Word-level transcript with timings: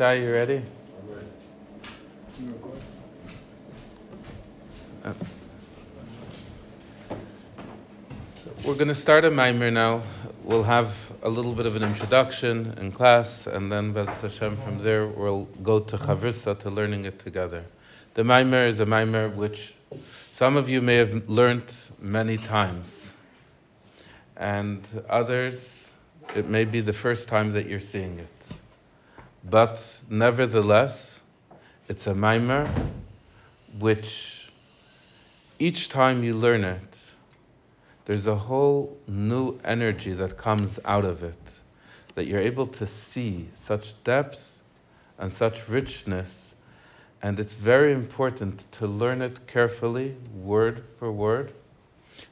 Shai, 0.00 0.14
you 0.14 0.32
ready? 0.32 0.62
Uh, 5.04 5.12
so 8.42 8.50
we're 8.64 8.76
going 8.76 8.88
to 8.88 8.94
start 8.94 9.26
a 9.26 9.30
mimer 9.30 9.70
now. 9.70 10.00
We'll 10.42 10.62
have 10.62 10.96
a 11.22 11.28
little 11.28 11.52
bit 11.52 11.66
of 11.66 11.76
an 11.76 11.82
introduction 11.82 12.78
in 12.80 12.92
class, 12.92 13.46
and 13.46 13.70
then 13.70 13.94
Hashem 13.94 14.56
from 14.56 14.82
there 14.82 15.06
we'll 15.06 15.44
go 15.62 15.80
to 15.80 15.98
Chavrusa 15.98 16.58
to 16.60 16.70
learning 16.70 17.04
it 17.04 17.18
together. 17.18 17.62
The 18.14 18.24
mimer 18.24 18.68
is 18.68 18.80
a 18.80 18.86
mimer 18.86 19.28
which 19.28 19.74
some 20.32 20.56
of 20.56 20.70
you 20.70 20.80
may 20.80 20.96
have 20.96 21.28
learned 21.28 21.74
many 21.98 22.38
times, 22.38 23.14
and 24.38 24.82
others 25.10 25.92
it 26.34 26.48
may 26.48 26.64
be 26.64 26.80
the 26.80 26.94
first 26.94 27.28
time 27.28 27.52
that 27.52 27.66
you're 27.66 27.80
seeing 27.80 28.18
it. 28.18 28.59
But 29.44 29.98
nevertheless, 30.08 31.20
it's 31.88 32.06
a 32.06 32.14
mimer 32.14 32.70
which 33.78 34.50
each 35.58 35.88
time 35.88 36.22
you 36.22 36.34
learn 36.34 36.64
it, 36.64 36.98
there's 38.04 38.26
a 38.26 38.34
whole 38.34 38.96
new 39.06 39.58
energy 39.64 40.12
that 40.12 40.36
comes 40.36 40.78
out 40.84 41.04
of 41.04 41.22
it, 41.22 41.52
that 42.14 42.26
you're 42.26 42.40
able 42.40 42.66
to 42.66 42.86
see 42.86 43.48
such 43.54 44.02
depth 44.04 44.60
and 45.18 45.32
such 45.32 45.68
richness. 45.68 46.54
And 47.22 47.38
it's 47.38 47.54
very 47.54 47.92
important 47.92 48.70
to 48.72 48.86
learn 48.86 49.22
it 49.22 49.46
carefully, 49.46 50.16
word 50.34 50.84
for 50.98 51.12
word, 51.12 51.52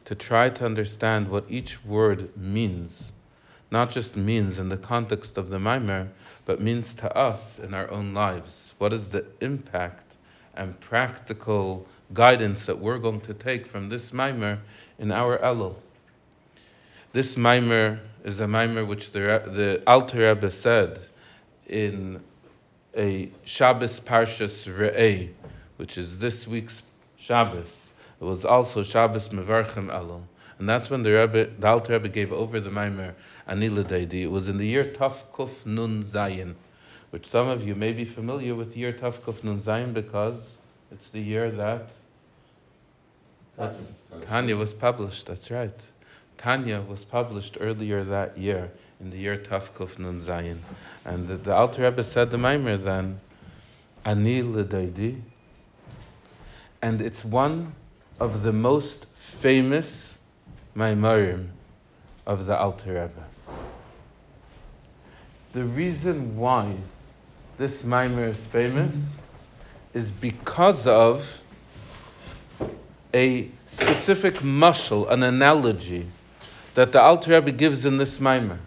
to 0.07 0.15
try 0.15 0.51
to 0.51 0.65
understand 0.65 1.29
what 1.29 1.45
each 1.49 1.85
word 1.85 2.37
means 2.37 3.13
not 3.71 3.91
just 3.91 4.17
means 4.17 4.59
in 4.59 4.69
the 4.69 4.77
context 4.77 5.37
of 5.37 5.51
the 5.51 5.59
Maimer, 5.59 6.09
but 6.45 6.61
means 6.61 6.95
to 6.95 7.17
us 7.17 7.59
in 7.59 7.75
our 7.75 7.91
own 7.91 8.15
lives. 8.15 8.75
What 8.79 8.93
is 8.93 9.09
the 9.09 9.25
impact 9.41 10.17
and 10.57 10.79
practical 10.81 11.87
guidance 12.15 12.67
that 12.67 12.79
we're 12.79 12.99
going 12.99 13.21
to 13.23 13.35
take 13.35 13.67
from 13.67 13.89
this 13.89 14.13
Maimer 14.13 14.59
in 14.99 15.13
our 15.13 15.39
Elul? 15.39 15.75
This 17.13 17.37
Maimer 17.37 17.99
is 18.25 18.41
a 18.41 18.47
Maimer 18.47 18.87
which 18.87 19.13
the, 19.13 19.43
the 19.47 19.83
Alter 19.87 20.29
Rebbe 20.29 20.51
said 20.51 21.01
in 21.67 22.23
a 22.97 23.31
Shabbos 23.45 24.01
Parshas 24.01 24.67
Re'eh, 24.67 25.31
which 25.77 25.99
is 25.99 26.19
this 26.19 26.47
week's 26.47 26.83
Shabbos. 27.19 27.93
It 28.21 28.25
was 28.25 28.45
also 28.45 28.83
Shabbos 28.83 29.29
Mevarchem 29.29 29.91
Elul. 29.91 30.23
And 30.59 30.69
that's 30.69 30.91
when 30.91 31.03
the 31.03 31.13
Rebbe, 31.13 31.51
the 31.59 31.67
Alter 31.67 31.95
Rebbe 31.95 32.09
gave 32.09 32.33
over 32.33 32.61
the 32.61 32.71
Maimer 32.71 33.15
Anila 33.49 33.85
Daidi. 33.85 34.23
It 34.23 34.31
was 34.31 34.49
in 34.49 34.59
the 34.59 34.67
year 34.67 34.85
Taf 34.85 35.15
Kuf 35.33 35.65
Nun 35.65 36.03
Zayin, 36.03 36.55
which 37.11 37.27
some 37.27 37.49
of 37.49 37.67
you 37.67 37.75
may 37.75 37.93
be 37.93 38.05
familiar 38.05 38.55
with 38.55 38.77
year 38.77 38.93
Taf 38.93 39.21
Kuf 39.21 39.45
Nun 39.45 39.61
Zayin 39.61 39.95
because 39.95 40.57
it's 40.91 41.09
the 41.11 41.21
year 41.21 41.51
that 41.53 41.91
that's, 43.57 43.91
Tanya 44.23 44.57
was 44.57 44.73
published. 44.73 45.27
That's 45.27 45.51
right. 45.51 45.75
Tanya 46.39 46.81
was 46.81 47.05
published 47.05 47.59
earlier 47.61 48.05
that 48.05 48.39
year 48.39 48.71
in 49.01 49.11
the 49.11 49.17
year 49.17 49.37
Taf 49.37 49.71
Kuf 49.73 49.99
Nun 49.99 50.21
Zayin. 50.21 50.59
And 51.05 51.27
the, 51.27 51.37
the 51.37 51.55
Alter 51.55 51.83
Rebbe 51.83 52.05
said 52.05 52.31
the 52.31 52.37
Maimer 52.37 52.83
then, 52.83 53.21
Ani 54.05 54.43
Daidi. 54.43 55.21
And 56.83 57.01
it's 57.01 57.25
one 57.25 57.75
of 58.21 58.45
the 58.45 58.53
most 58.53 59.07
famous 59.17 60.08
Maimarim 60.77 61.49
of 62.27 62.47
the 62.47 62.57
Alter 62.57 62.91
Rebbe. 62.91 63.27
The 65.53 65.65
reason 65.65 66.37
why 66.37 66.75
this 67.57 67.83
Maimar 67.83 68.29
is 68.29 68.45
famous 68.47 68.95
is 69.95 70.11
because 70.11 70.87
of 70.87 71.43
a 73.15 73.49
specific 73.67 74.37
mushal, 74.37 75.11
an 75.11 75.23
analogy 75.23 76.07
that 76.75 76.93
the 76.93 77.01
Alter 77.01 77.33
Rebbe 77.33 77.53
gives 77.53 77.87
in 77.87 77.97
this 77.97 78.19
Maimar. 78.19 78.59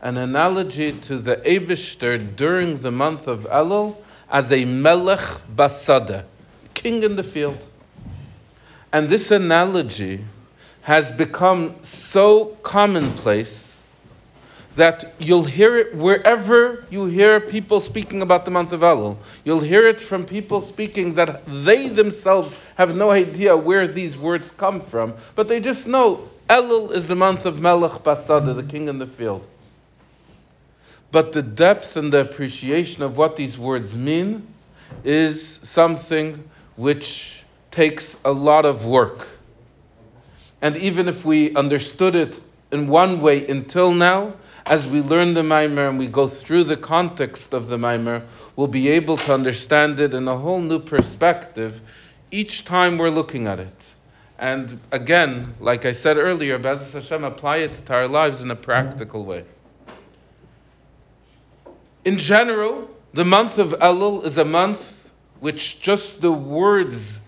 An 0.00 0.16
analogy 0.16 0.92
to 0.92 1.18
the 1.18 1.36
Eibishter 1.36 2.36
during 2.36 2.78
the 2.78 2.90
month 2.90 3.26
of 3.26 3.40
Elul 3.44 3.96
as 4.30 4.50
a 4.50 4.64
Melech 4.64 5.20
Basada, 5.54 6.24
king 6.74 7.02
in 7.02 7.16
the 7.16 7.22
field. 7.22 7.64
And 8.92 9.08
this 9.08 9.30
analogy 9.30 10.24
has 10.84 11.10
become 11.10 11.74
so 11.82 12.46
commonplace 12.62 13.74
that 14.76 15.14
you'll 15.18 15.44
hear 15.44 15.78
it 15.78 15.94
wherever 15.94 16.84
you 16.90 17.06
hear 17.06 17.40
people 17.40 17.80
speaking 17.80 18.20
about 18.20 18.44
the 18.44 18.50
month 18.50 18.70
of 18.72 18.80
Elul. 18.80 19.16
You'll 19.44 19.60
hear 19.60 19.86
it 19.86 19.98
from 19.98 20.26
people 20.26 20.60
speaking 20.60 21.14
that 21.14 21.42
they 21.46 21.88
themselves 21.88 22.54
have 22.76 22.94
no 22.94 23.10
idea 23.10 23.56
where 23.56 23.88
these 23.88 24.18
words 24.18 24.50
come 24.58 24.80
from, 24.80 25.14
but 25.34 25.48
they 25.48 25.58
just 25.58 25.86
know 25.86 26.28
Elul 26.50 26.90
is 26.90 27.08
the 27.08 27.16
month 27.16 27.46
of 27.46 27.60
Melech 27.60 28.02
Basada, 28.02 28.54
the 28.54 28.62
king 28.62 28.88
in 28.88 28.98
the 28.98 29.06
field. 29.06 29.46
But 31.10 31.32
the 31.32 31.42
depth 31.42 31.96
and 31.96 32.12
the 32.12 32.20
appreciation 32.20 33.02
of 33.02 33.16
what 33.16 33.36
these 33.36 33.56
words 33.56 33.94
mean 33.94 34.46
is 35.02 35.60
something 35.62 36.44
which 36.76 37.42
takes 37.70 38.18
a 38.24 38.32
lot 38.32 38.66
of 38.66 38.84
work. 38.84 39.28
And 40.64 40.78
even 40.78 41.08
if 41.08 41.26
we 41.26 41.54
understood 41.54 42.16
it 42.16 42.40
in 42.72 42.86
one 42.88 43.20
way 43.20 43.46
until 43.46 43.92
now, 43.92 44.32
as 44.64 44.86
we 44.86 45.02
learn 45.02 45.34
the 45.34 45.42
Maimer 45.42 45.90
and 45.90 45.98
we 45.98 46.08
go 46.08 46.26
through 46.26 46.64
the 46.64 46.76
context 46.78 47.52
of 47.52 47.68
the 47.68 47.76
Maimer, 47.76 48.22
we'll 48.56 48.66
be 48.66 48.88
able 48.88 49.18
to 49.18 49.34
understand 49.34 50.00
it 50.00 50.14
in 50.14 50.26
a 50.26 50.34
whole 50.34 50.62
new 50.62 50.78
perspective 50.78 51.82
each 52.30 52.64
time 52.64 52.96
we're 52.96 53.10
looking 53.10 53.46
at 53.46 53.60
it. 53.60 53.76
And 54.38 54.80
again, 54.90 55.54
like 55.60 55.84
I 55.84 55.92
said 55.92 56.16
earlier, 56.16 56.58
B'ezras 56.58 56.94
Hashem, 56.94 57.24
apply 57.24 57.58
it 57.58 57.74
to 57.84 57.92
our 57.92 58.08
lives 58.08 58.40
in 58.40 58.50
a 58.50 58.56
practical 58.56 59.26
way. 59.26 59.44
In 62.06 62.16
general, 62.16 62.88
the 63.12 63.26
month 63.26 63.58
of 63.58 63.72
Elul 63.72 64.24
is 64.24 64.38
a 64.38 64.46
month 64.46 65.10
which 65.40 65.82
just 65.82 66.22
the 66.22 66.32
words 66.32 67.20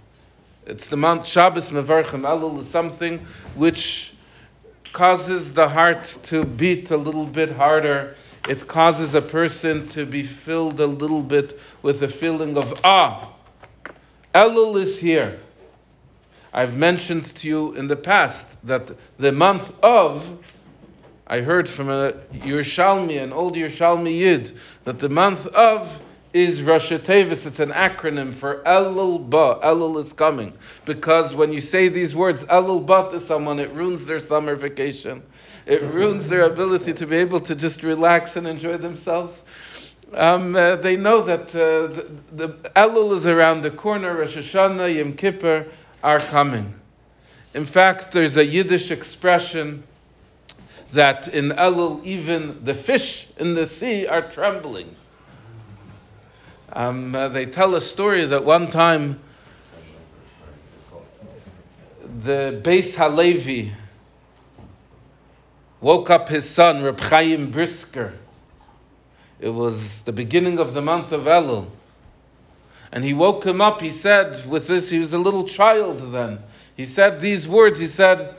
it's 0.66 0.88
the 0.88 0.96
month 0.96 1.26
Shabbos 1.26 1.70
Mevarchem 1.70 2.22
Elul 2.22 2.60
is 2.60 2.68
something 2.68 3.24
which 3.54 4.12
causes 4.92 5.52
the 5.52 5.68
heart 5.68 6.16
to 6.24 6.44
beat 6.44 6.90
a 6.90 6.96
little 6.96 7.26
bit 7.26 7.50
harder. 7.50 8.16
It 8.48 8.66
causes 8.66 9.14
a 9.14 9.22
person 9.22 9.88
to 9.90 10.04
be 10.04 10.24
filled 10.24 10.80
a 10.80 10.86
little 10.86 11.22
bit 11.22 11.60
with 11.82 12.02
a 12.02 12.08
feeling 12.08 12.56
of 12.58 12.80
ah, 12.82 13.32
Elul 14.34 14.76
is 14.80 14.98
here. 14.98 15.38
I've 16.52 16.76
mentioned 16.76 17.26
to 17.36 17.48
you 17.48 17.74
in 17.74 17.86
the 17.86 17.96
past 17.96 18.56
that 18.66 18.90
the 19.18 19.30
month 19.32 19.72
of 19.82 20.38
I 21.28 21.40
heard 21.40 21.68
from 21.68 21.90
a 21.90 22.12
Yerushalmi, 22.32 23.20
an 23.20 23.32
old 23.32 23.56
Yerushalmi 23.56 24.18
Yid, 24.18 24.52
that 24.84 25.00
the 25.00 25.08
month 25.08 25.46
of 25.48 26.00
is 26.36 26.62
Rosh 26.62 26.92
Tevis. 26.92 27.46
It's 27.46 27.60
an 27.60 27.70
acronym 27.70 28.34
for 28.34 28.62
Elul 28.66 29.30
Ba. 29.30 29.58
Elul 29.64 29.98
is 29.98 30.12
coming. 30.12 30.52
Because 30.84 31.34
when 31.34 31.50
you 31.50 31.62
say 31.62 31.88
these 31.88 32.14
words, 32.14 32.44
Elul 32.44 32.84
Ba 32.84 33.08
to 33.10 33.20
someone, 33.20 33.58
it 33.58 33.72
ruins 33.72 34.04
their 34.04 34.20
summer 34.20 34.54
vacation. 34.54 35.22
It 35.64 35.82
ruins 35.82 36.28
their 36.28 36.42
ability 36.42 36.92
to 36.92 37.06
be 37.06 37.16
able 37.16 37.40
to 37.40 37.54
just 37.54 37.82
relax 37.82 38.36
and 38.36 38.46
enjoy 38.46 38.76
themselves. 38.76 39.44
Um, 40.12 40.54
uh, 40.54 40.76
they 40.76 40.98
know 40.98 41.22
that 41.22 41.48
uh, 41.56 41.86
the, 41.88 42.06
the 42.32 42.48
Elul 42.76 43.16
is 43.16 43.26
around 43.26 43.62
the 43.62 43.70
corner, 43.70 44.18
Rosh 44.18 44.36
Hashanah, 44.36 44.94
Yom 44.94 45.14
Kippur 45.14 45.66
are 46.04 46.20
coming. 46.20 46.74
In 47.54 47.64
fact, 47.64 48.12
there's 48.12 48.36
a 48.36 48.44
Yiddish 48.44 48.90
expression 48.90 49.82
that 50.92 51.28
in 51.28 51.48
Elul, 51.48 52.04
even 52.04 52.62
the 52.62 52.74
fish 52.74 53.26
in 53.38 53.54
the 53.54 53.66
sea 53.66 54.06
are 54.06 54.30
trembling. 54.30 54.94
Um, 56.76 57.14
uh, 57.14 57.28
they 57.28 57.46
tell 57.46 57.74
a 57.74 57.80
story 57.80 58.26
that 58.26 58.44
one 58.44 58.70
time 58.70 59.18
the 62.22 62.60
Beis 62.62 62.94
Halevi 62.94 63.72
woke 65.80 66.10
up 66.10 66.28
his 66.28 66.46
son, 66.46 66.82
Reb 66.82 67.00
Chaim 67.00 67.50
Brisker. 67.50 68.12
It 69.40 69.48
was 69.48 70.02
the 70.02 70.12
beginning 70.12 70.58
of 70.58 70.74
the 70.74 70.82
month 70.82 71.12
of 71.12 71.22
Elul. 71.22 71.70
And 72.92 73.02
he 73.02 73.14
woke 73.14 73.42
him 73.46 73.62
up, 73.62 73.80
he 73.80 73.88
said, 73.88 74.46
with 74.46 74.66
this, 74.66 74.90
he 74.90 74.98
was 74.98 75.14
a 75.14 75.18
little 75.18 75.44
child 75.44 76.12
then. 76.12 76.40
He 76.76 76.84
said 76.84 77.22
these 77.22 77.48
words, 77.48 77.78
he 77.78 77.86
said 77.86 78.34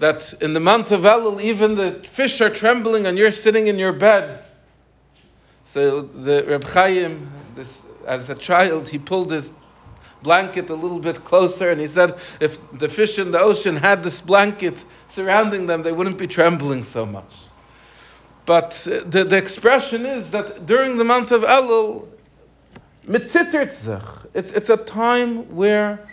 that 0.00 0.34
in 0.40 0.52
the 0.52 0.58
month 0.58 0.90
of 0.90 1.02
Elul, 1.02 1.40
even 1.40 1.76
the 1.76 1.92
fish 1.92 2.40
are 2.40 2.50
trembling 2.50 3.06
and 3.06 3.16
you're 3.16 3.30
sitting 3.30 3.68
in 3.68 3.78
your 3.78 3.92
bed. 3.92 4.42
So 5.76 6.00
the 6.00 6.42
Reb 6.48 6.64
Chaim, 6.64 7.30
this, 7.54 7.82
as 8.06 8.30
a 8.30 8.34
child, 8.34 8.88
he 8.88 8.98
pulled 8.98 9.30
his 9.30 9.52
blanket 10.22 10.70
a 10.70 10.74
little 10.74 10.98
bit 10.98 11.22
closer 11.22 11.70
and 11.70 11.78
he 11.78 11.86
said, 11.86 12.18
if 12.40 12.78
the 12.78 12.88
fish 12.88 13.18
in 13.18 13.30
the 13.30 13.38
ocean 13.38 13.76
had 13.76 14.02
this 14.02 14.22
blanket 14.22 14.82
surrounding 15.08 15.66
them, 15.66 15.82
they 15.82 15.92
wouldn't 15.92 16.16
be 16.16 16.26
trembling 16.26 16.82
so 16.82 17.04
much. 17.04 17.36
But 18.46 18.88
uh, 18.90 19.00
the, 19.04 19.24
the 19.24 19.36
expression 19.36 20.06
is 20.06 20.30
that 20.30 20.64
during 20.64 20.96
the 20.96 21.04
month 21.04 21.30
of 21.30 21.42
Elul, 21.42 22.08
mitzitert 23.06 23.76
it's, 24.32 24.52
it's 24.52 24.70
a 24.70 24.78
time 24.78 25.54
where 25.54 26.08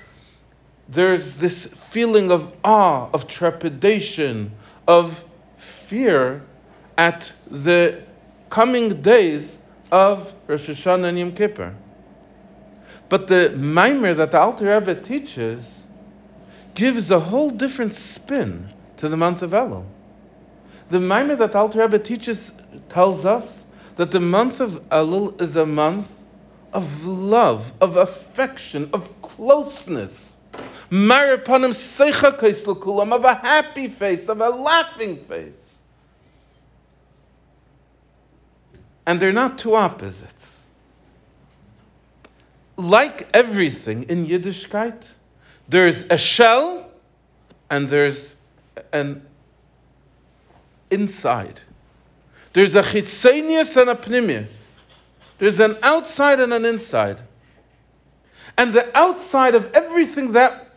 there's 0.90 1.38
this 1.38 1.68
feeling 1.68 2.32
of 2.32 2.52
awe, 2.66 3.08
of 3.14 3.30
trepidation, 3.30 4.52
of 4.90 5.24
fear 5.56 6.42
at 6.98 7.32
the 7.50 8.04
coming 8.54 9.02
days 9.02 9.58
of 9.92 10.32
Rosh 10.46 10.70
Hashanah 10.70 11.08
and 11.08 11.18
Yom 11.18 11.32
Kippur. 11.32 11.74
But 13.10 13.28
the 13.28 13.50
mimer 13.50 14.14
that 14.14 14.30
the 14.30 14.40
Alter 14.40 14.66
Rebbe 14.66 14.94
teaches 15.02 15.86
gives 16.76 17.10
a 17.10 17.20
whole 17.20 17.50
different 17.50 17.96
spin 17.96 18.70
to 18.98 19.10
the 19.10 19.18
month 19.18 19.42
of 19.42 19.50
Elul. 19.54 19.86
The 20.92 21.00
mimer 21.00 21.36
that 21.38 21.54
the 21.54 21.58
Alter 21.58 21.80
Rebbe 21.80 21.98
teaches 21.98 22.54
tells 22.90 23.26
us 23.26 23.64
that 23.96 24.12
the 24.12 24.20
month 24.20 24.60
of 24.60 24.88
Elul 24.90 25.42
is 25.42 25.56
a 25.56 25.66
month 25.66 26.08
of 26.74 27.08
love, 27.08 27.74
of 27.82 27.96
affection, 27.96 28.88
of 28.94 29.10
closeness. 29.24 30.38
Maripanim 30.92 31.74
seicha 31.74 33.12
of 33.14 33.26
a 33.26 33.34
happy 33.34 33.88
face, 33.88 34.30
of 34.30 34.42
a 34.42 34.50
laughing 34.50 35.18
face. 35.26 35.63
And 39.06 39.20
they're 39.20 39.34
not 39.34 39.58
two 39.58 39.76
opposites. 39.76 40.50
Like 42.78 43.28
everything 43.34 44.04
in 44.04 44.26
Yiddishkeit, 44.26 45.08
there's 45.68 46.04
a 46.10 46.18
shell 46.18 46.90
and 47.70 47.88
there's 47.90 48.34
an 48.92 49.26
inside. 50.90 51.60
There's 52.54 52.76
a 52.76 52.82
chitzenius 52.82 53.78
and 53.78 53.90
a 53.90 53.96
pnimius. 53.96 54.70
There's 55.40 55.60
an 55.60 55.78
outside 55.84 56.40
and 56.40 56.54
an 56.54 56.66
inside. 56.66 57.22
And 58.58 58.74
the 58.74 58.96
outside 58.98 59.56
of 59.56 59.74
everything 59.74 60.34
that 60.34 60.70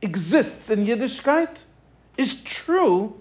exists 0.00 0.70
in 0.70 0.84
Yiddishkeit 0.86 1.60
is 2.18 2.34
true, 2.42 3.20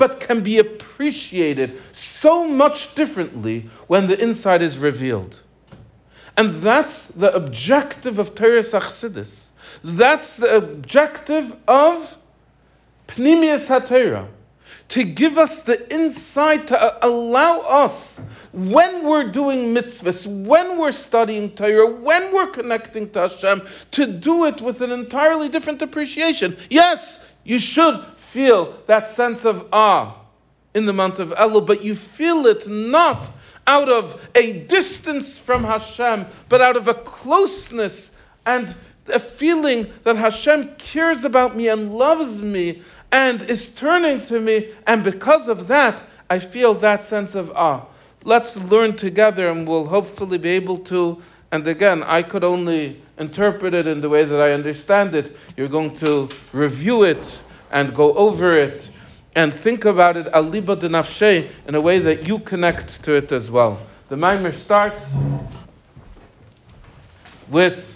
but 0.00 0.18
can 0.18 0.42
be 0.42 0.58
appreciated 0.58 1.78
so 1.92 2.48
much 2.48 2.94
differently 2.94 3.68
when 3.86 4.06
the 4.06 4.18
inside 4.18 4.62
is 4.62 4.78
revealed. 4.78 5.38
And 6.38 6.54
that's 6.54 7.04
the 7.08 7.30
objective 7.34 8.18
of 8.18 8.34
Torah 8.34 8.60
Achsidis. 8.60 9.50
That's 9.84 10.38
the 10.38 10.56
objective 10.56 11.54
of 11.68 12.16
Pnimius 13.08 13.66
HaTorah 13.66 14.26
to 14.88 15.04
give 15.04 15.36
us 15.36 15.60
the 15.60 15.92
insight 15.94 16.68
to 16.68 17.06
allow 17.06 17.60
us, 17.60 18.18
when 18.52 19.04
we're 19.04 19.30
doing 19.30 19.74
mitzvahs, 19.74 20.26
when 20.26 20.78
we're 20.78 20.92
studying 20.92 21.50
Torah, 21.50 21.90
when 21.90 22.32
we're 22.32 22.50
connecting 22.50 23.10
to 23.10 23.28
Hashem, 23.28 23.68
to 23.92 24.06
do 24.06 24.46
it 24.46 24.62
with 24.62 24.80
an 24.80 24.92
entirely 24.92 25.50
different 25.50 25.82
appreciation. 25.82 26.56
Yes, 26.70 27.20
you 27.44 27.58
should 27.58 28.02
feel 28.32 28.78
that 28.86 29.08
sense 29.08 29.44
of 29.44 29.68
awe 29.72 30.14
in 30.74 30.86
the 30.86 30.92
month 30.92 31.18
of 31.18 31.30
Elul, 31.30 31.66
but 31.66 31.82
you 31.82 31.94
feel 31.94 32.46
it 32.46 32.68
not 32.68 33.30
out 33.66 33.88
of 33.88 34.20
a 34.34 34.52
distance 34.52 35.36
from 35.36 35.64
Hashem, 35.64 36.26
but 36.48 36.60
out 36.60 36.76
of 36.76 36.86
a 36.86 36.94
closeness 36.94 38.12
and 38.46 38.74
a 39.12 39.18
feeling 39.18 39.92
that 40.04 40.16
Hashem 40.16 40.76
cares 40.78 41.24
about 41.24 41.56
me 41.56 41.68
and 41.68 41.96
loves 41.96 42.40
me 42.40 42.82
and 43.10 43.42
is 43.42 43.66
turning 43.66 44.24
to 44.26 44.38
me, 44.38 44.68
and 44.86 45.02
because 45.02 45.48
of 45.48 45.66
that, 45.68 46.02
I 46.28 46.38
feel 46.38 46.74
that 46.74 47.02
sense 47.02 47.34
of 47.34 47.50
awe. 47.56 47.84
Let's 48.22 48.56
learn 48.56 48.94
together, 48.94 49.48
and 49.50 49.66
we'll 49.66 49.86
hopefully 49.86 50.38
be 50.38 50.50
able 50.50 50.78
to. 50.78 51.20
And 51.50 51.66
again, 51.66 52.04
I 52.04 52.22
could 52.22 52.44
only 52.44 53.02
interpret 53.18 53.74
it 53.74 53.88
in 53.88 54.00
the 54.00 54.08
way 54.08 54.22
that 54.22 54.40
I 54.40 54.52
understand 54.52 55.16
it. 55.16 55.36
You're 55.56 55.68
going 55.68 55.96
to 55.96 56.28
review 56.52 57.02
it 57.02 57.42
and 57.70 57.94
go 57.94 58.14
over 58.14 58.52
it 58.52 58.90
and 59.36 59.54
think 59.54 59.84
about 59.84 60.16
it 60.16 60.26
aliba 60.32 60.78
de 60.78 61.48
in 61.68 61.74
a 61.74 61.80
way 61.80 61.98
that 61.98 62.26
you 62.26 62.38
connect 62.40 63.02
to 63.04 63.14
it 63.14 63.30
as 63.32 63.50
well. 63.50 63.80
The 64.08 64.16
mimer 64.16 64.52
starts 64.52 65.02
with 67.48 67.90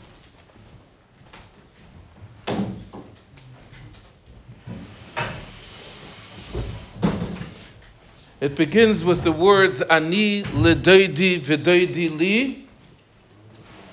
It 8.44 8.56
begins 8.56 9.03
with 9.03 9.25
the 9.25 9.32
words 9.32 9.81
Ani 9.81 10.43
ledoidi 10.43 11.41
v'doidi 11.41 12.19
li. 12.19 12.69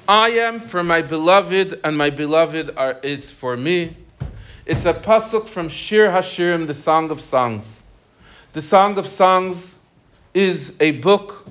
I 0.09 0.29
am 0.31 0.59
for 0.59 0.83
my 0.83 1.01
beloved, 1.01 1.79
and 1.85 1.97
my 1.97 2.09
beloved 2.09 2.71
are, 2.75 2.99
is 3.01 3.31
for 3.31 3.55
me. 3.55 3.95
It's 4.63 4.85
a 4.85 4.93
pasuk 4.93 5.47
from 5.47 5.69
Shir 5.69 6.11
Hashirim, 6.11 6.67
the 6.67 6.75
Song 6.75 7.09
of 7.09 7.19
Songs. 7.19 7.81
The 8.53 8.61
Song 8.61 8.99
of 8.99 9.07
Songs 9.07 9.73
is 10.35 10.73
a 10.79 10.91
book 10.91 11.47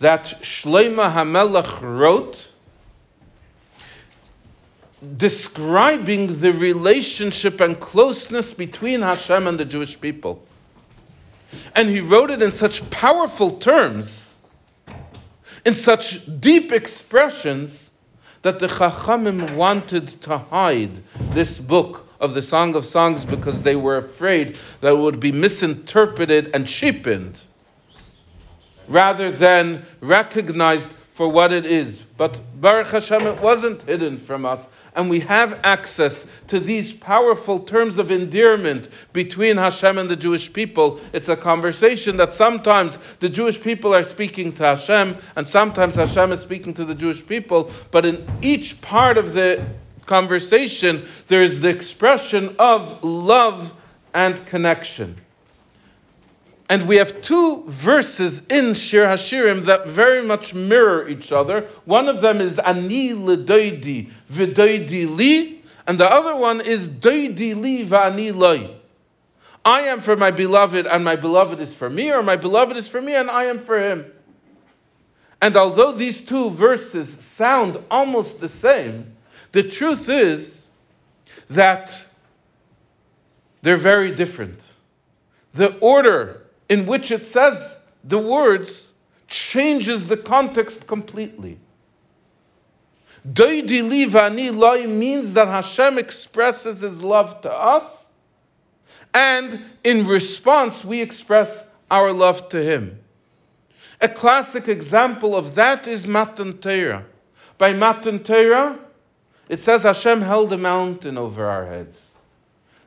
that 0.00 0.24
Shlomo 0.42 1.10
HaMelech 1.10 1.80
wrote 1.80 2.46
describing 5.16 6.38
the 6.40 6.52
relationship 6.52 7.60
and 7.60 7.80
closeness 7.80 8.52
between 8.52 9.00
Hashem 9.00 9.46
and 9.46 9.58
the 9.58 9.64
Jewish 9.64 9.98
people. 9.98 10.44
And 11.74 11.88
he 11.88 12.00
wrote 12.00 12.30
it 12.30 12.42
in 12.42 12.52
such 12.52 12.88
powerful 12.90 13.52
terms, 13.52 14.34
in 15.64 15.74
such 15.74 16.20
deep 16.40 16.72
expressions, 16.72 17.90
that 18.42 18.58
the 18.58 18.66
Chachamim 18.66 19.56
wanted 19.56 20.08
to 20.08 20.36
hide 20.36 21.02
this 21.32 21.58
book 21.58 22.03
of 22.20 22.34
the 22.34 22.42
Song 22.42 22.76
of 22.76 22.84
Songs 22.84 23.24
because 23.24 23.62
they 23.62 23.76
were 23.76 23.96
afraid 23.96 24.58
that 24.80 24.92
it 24.92 24.98
would 24.98 25.20
be 25.20 25.32
misinterpreted 25.32 26.50
and 26.54 26.66
cheapened 26.66 27.40
rather 28.88 29.30
than 29.30 29.84
recognized 30.00 30.92
for 31.14 31.28
what 31.28 31.52
it 31.52 31.64
is. 31.64 32.02
But 32.16 32.40
Baruch 32.60 32.88
Hashem, 32.88 33.22
it 33.22 33.40
wasn't 33.40 33.82
hidden 33.82 34.18
from 34.18 34.44
us 34.44 34.66
and 34.96 35.10
we 35.10 35.20
have 35.20 35.60
access 35.64 36.24
to 36.48 36.60
these 36.60 36.92
powerful 36.92 37.58
terms 37.58 37.98
of 37.98 38.10
endearment 38.10 38.88
between 39.12 39.56
Hashem 39.56 39.98
and 39.98 40.08
the 40.08 40.16
Jewish 40.16 40.52
people. 40.52 41.00
It's 41.12 41.28
a 41.28 41.36
conversation 41.36 42.16
that 42.18 42.32
sometimes 42.32 42.98
the 43.20 43.28
Jewish 43.28 43.60
people 43.60 43.94
are 43.94 44.04
speaking 44.04 44.52
to 44.54 44.62
Hashem, 44.62 45.16
and 45.36 45.46
sometimes 45.46 45.96
Hashem 45.96 46.32
is 46.32 46.40
speaking 46.40 46.74
to 46.74 46.84
the 46.84 46.94
Jewish 46.94 47.26
people, 47.26 47.70
but 47.90 48.06
in 48.06 48.26
each 48.42 48.80
part 48.80 49.18
of 49.18 49.34
the 49.34 49.64
conversation, 50.04 51.06
there 51.28 51.42
is 51.42 51.60
the 51.60 51.68
expression 51.68 52.56
of 52.58 53.02
love 53.02 53.72
and 54.12 54.44
connection. 54.46 55.16
And 56.68 56.88
we 56.88 56.96
have 56.96 57.20
two 57.20 57.64
verses 57.66 58.42
in 58.48 58.74
Shir 58.74 59.06
Hashirim 59.06 59.66
that 59.66 59.86
very 59.86 60.22
much 60.22 60.54
mirror 60.54 61.06
each 61.08 61.30
other. 61.30 61.68
One 61.84 62.08
of 62.08 62.20
them 62.20 62.40
is 62.40 62.58
Ani 62.58 63.10
ledoidi 63.10 64.10
v'doidi 64.32 65.14
li, 65.14 65.62
and 65.86 66.00
the 66.00 66.10
other 66.10 66.36
one 66.36 66.62
is 66.62 66.88
doidi 66.88 67.54
li 67.54 67.84
v'ani 67.84 68.34
loi. 68.34 68.70
I 69.64 69.82
am 69.82 70.00
for 70.00 70.16
my 70.16 70.30
beloved, 70.30 70.86
and 70.86 71.04
my 71.04 71.16
beloved 71.16 71.60
is 71.60 71.74
for 71.74 71.88
me, 71.88 72.10
or 72.12 72.22
my 72.22 72.36
beloved 72.36 72.76
is 72.76 72.88
for 72.88 73.00
me, 73.00 73.14
and 73.14 73.30
I 73.30 73.44
am 73.44 73.60
for 73.60 73.78
him. 73.78 74.06
And 75.40 75.56
although 75.56 75.92
these 75.92 76.22
two 76.22 76.50
verses 76.50 77.08
sound 77.08 77.78
almost 77.90 78.40
the 78.40 78.48
same, 78.48 79.13
the 79.54 79.62
truth 79.62 80.08
is 80.08 80.60
that 81.50 82.04
they're 83.62 83.76
very 83.76 84.12
different. 84.12 84.60
The 85.54 85.78
order 85.78 86.42
in 86.68 86.86
which 86.86 87.12
it 87.12 87.24
says 87.24 87.76
the 88.02 88.18
words 88.18 88.90
changes 89.28 90.08
the 90.08 90.16
context 90.16 90.88
completely. 90.88 91.60
Doidi 93.32 93.80
livani 93.88 94.52
loy 94.52 94.88
means 94.88 95.34
that 95.34 95.46
Hashem 95.46 95.98
expresses 95.98 96.80
his 96.80 97.00
love 97.00 97.40
to 97.42 97.52
us, 97.52 98.08
and 99.14 99.60
in 99.84 100.04
response, 100.08 100.84
we 100.84 101.00
express 101.00 101.64
our 101.92 102.12
love 102.12 102.48
to 102.48 102.60
him. 102.60 102.98
A 104.00 104.08
classic 104.08 104.66
example 104.66 105.36
of 105.36 105.54
that 105.54 105.86
is 105.86 106.08
Matan 106.08 106.58
Torah. 106.58 107.06
By 107.56 107.72
Matan 107.72 108.24
Torah, 108.24 108.80
it 109.48 109.60
says 109.60 109.82
Hashem 109.82 110.22
held 110.22 110.52
a 110.52 110.58
mountain 110.58 111.18
over 111.18 111.46
our 111.46 111.66
heads. 111.66 112.14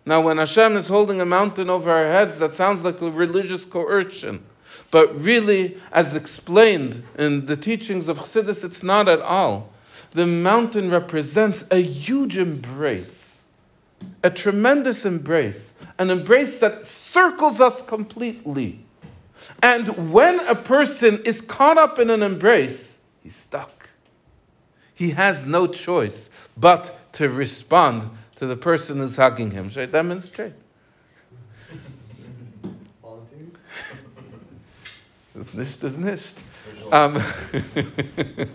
Now, 0.06 0.22
when 0.22 0.38
Hashem 0.38 0.78
is 0.78 0.88
holding 0.88 1.20
a 1.22 1.26
mountain 1.26 1.70
over 1.70 1.92
our 1.92 2.08
heads, 2.08 2.40
that 2.40 2.54
sounds 2.54 2.84
like 2.84 3.02
a 3.02 3.12
religious 3.12 3.66
coercion. 3.66 4.44
But 4.90 5.22
really, 5.22 5.78
as 5.92 6.16
explained 6.16 7.04
in 7.18 7.46
the 7.46 7.58
teachings 7.58 8.08
of 8.08 8.18
Chassidus, 8.18 8.64
it's 8.64 8.84
not 8.84 9.10
at 9.10 9.20
all. 9.20 9.70
The 10.12 10.26
mountain 10.26 10.90
represents 10.90 11.66
a 11.72 11.82
huge 11.82 12.38
embrace, 12.38 13.48
a 14.24 14.30
tremendous 14.30 15.06
embrace, 15.06 15.74
an 16.00 16.10
embrace 16.10 16.60
that 16.60 16.88
circles 16.88 17.60
us 17.60 17.82
completely. 17.82 18.80
And 19.62 20.12
when 20.12 20.40
a 20.40 20.56
person 20.56 21.24
is 21.26 21.42
caught 21.42 21.78
up 21.78 22.00
in 22.00 22.10
an 22.10 22.24
embrace, 22.24 22.98
he's 23.24 23.36
stuck. 23.36 23.90
He 24.96 25.12
has 25.12 25.46
no 25.46 25.68
choice 25.68 26.30
but 26.60 27.14
to 27.14 27.30
respond 27.30 28.10
to 28.36 28.46
the 28.46 28.56
person 28.56 28.98
who's 28.98 29.16
hugging 29.16 29.52
him. 29.52 29.70
Should 29.70 29.90
I 29.90 29.92
demonstrate? 29.92 30.54
Ist 35.38 35.54
nicht, 35.54 35.84
ist 35.84 36.00
nicht. 36.00 36.36
Um, 36.92 37.16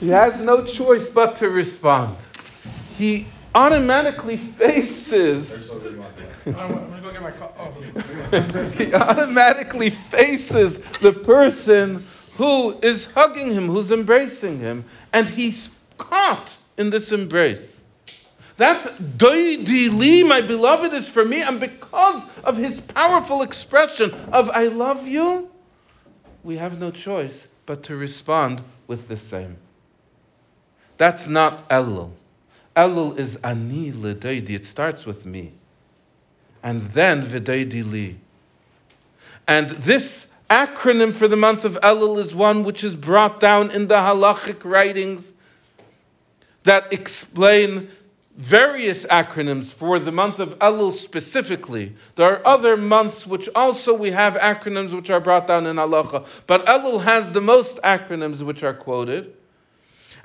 he 0.00 0.08
has 0.08 0.40
no 0.40 0.64
choice 0.64 1.08
but 1.08 1.36
to 1.36 1.50
respond. 1.50 2.16
He 2.96 3.26
automatically 3.54 4.38
faces. 4.38 5.70
he 8.78 8.94
automatically 8.94 9.90
faces 9.90 10.78
the 11.00 11.12
person 11.12 12.02
who 12.36 12.78
is 12.80 13.04
hugging 13.04 13.50
him, 13.50 13.68
who's 13.68 13.90
embracing 13.90 14.58
him, 14.58 14.86
and 15.12 15.28
he's 15.28 15.68
caught 15.98 16.56
in 16.78 16.90
this 16.90 17.12
embrace. 17.12 17.82
That's 18.56 18.86
doidi 18.86 19.96
li, 19.96 20.22
my 20.22 20.40
beloved 20.40 20.92
is 20.94 21.08
for 21.08 21.24
me, 21.24 21.42
and 21.42 21.60
because 21.60 22.22
of 22.42 22.56
his 22.56 22.80
powerful 22.80 23.42
expression 23.42 24.12
of 24.32 24.48
I 24.50 24.68
love 24.68 25.06
you, 25.06 25.50
we 26.42 26.56
have 26.56 26.78
no 26.78 26.90
choice 26.90 27.46
but 27.66 27.84
to 27.84 27.96
respond 27.96 28.62
with 28.86 29.06
the 29.06 29.16
same. 29.16 29.56
That's 30.96 31.28
not 31.28 31.68
Elul. 31.68 32.10
Elul 32.74 33.18
is 33.18 33.36
ani 33.36 33.92
ledoidi. 33.92 34.50
It 34.50 34.64
starts 34.64 35.04
with 35.04 35.26
me. 35.26 35.52
And 36.62 36.88
then 36.88 37.26
v'doidi 37.26 37.88
li. 37.88 38.16
And 39.46 39.70
this 39.70 40.26
acronym 40.50 41.14
for 41.14 41.28
the 41.28 41.36
month 41.36 41.64
of 41.64 41.74
Elul 41.82 42.18
is 42.18 42.34
one 42.34 42.64
which 42.64 42.82
is 42.82 42.96
brought 42.96 43.38
down 43.38 43.70
in 43.70 43.86
the 43.86 43.94
halachic 43.94 44.64
writings 44.64 45.32
that 46.68 46.92
explain 46.92 47.88
various 48.36 49.06
acronyms 49.06 49.72
for 49.72 49.98
the 49.98 50.12
month 50.12 50.38
of 50.38 50.58
Elul 50.58 50.92
specifically. 50.92 51.94
There 52.14 52.30
are 52.30 52.46
other 52.46 52.76
months 52.76 53.26
which 53.26 53.48
also 53.54 53.94
we 53.94 54.10
have 54.10 54.34
acronyms 54.34 54.94
which 54.94 55.08
are 55.08 55.18
brought 55.18 55.46
down 55.46 55.66
in 55.66 55.76
halacha, 55.76 56.26
but 56.46 56.66
Elul 56.66 57.02
has 57.02 57.32
the 57.32 57.40
most 57.40 57.76
acronyms 57.78 58.42
which 58.42 58.62
are 58.62 58.74
quoted. 58.74 59.34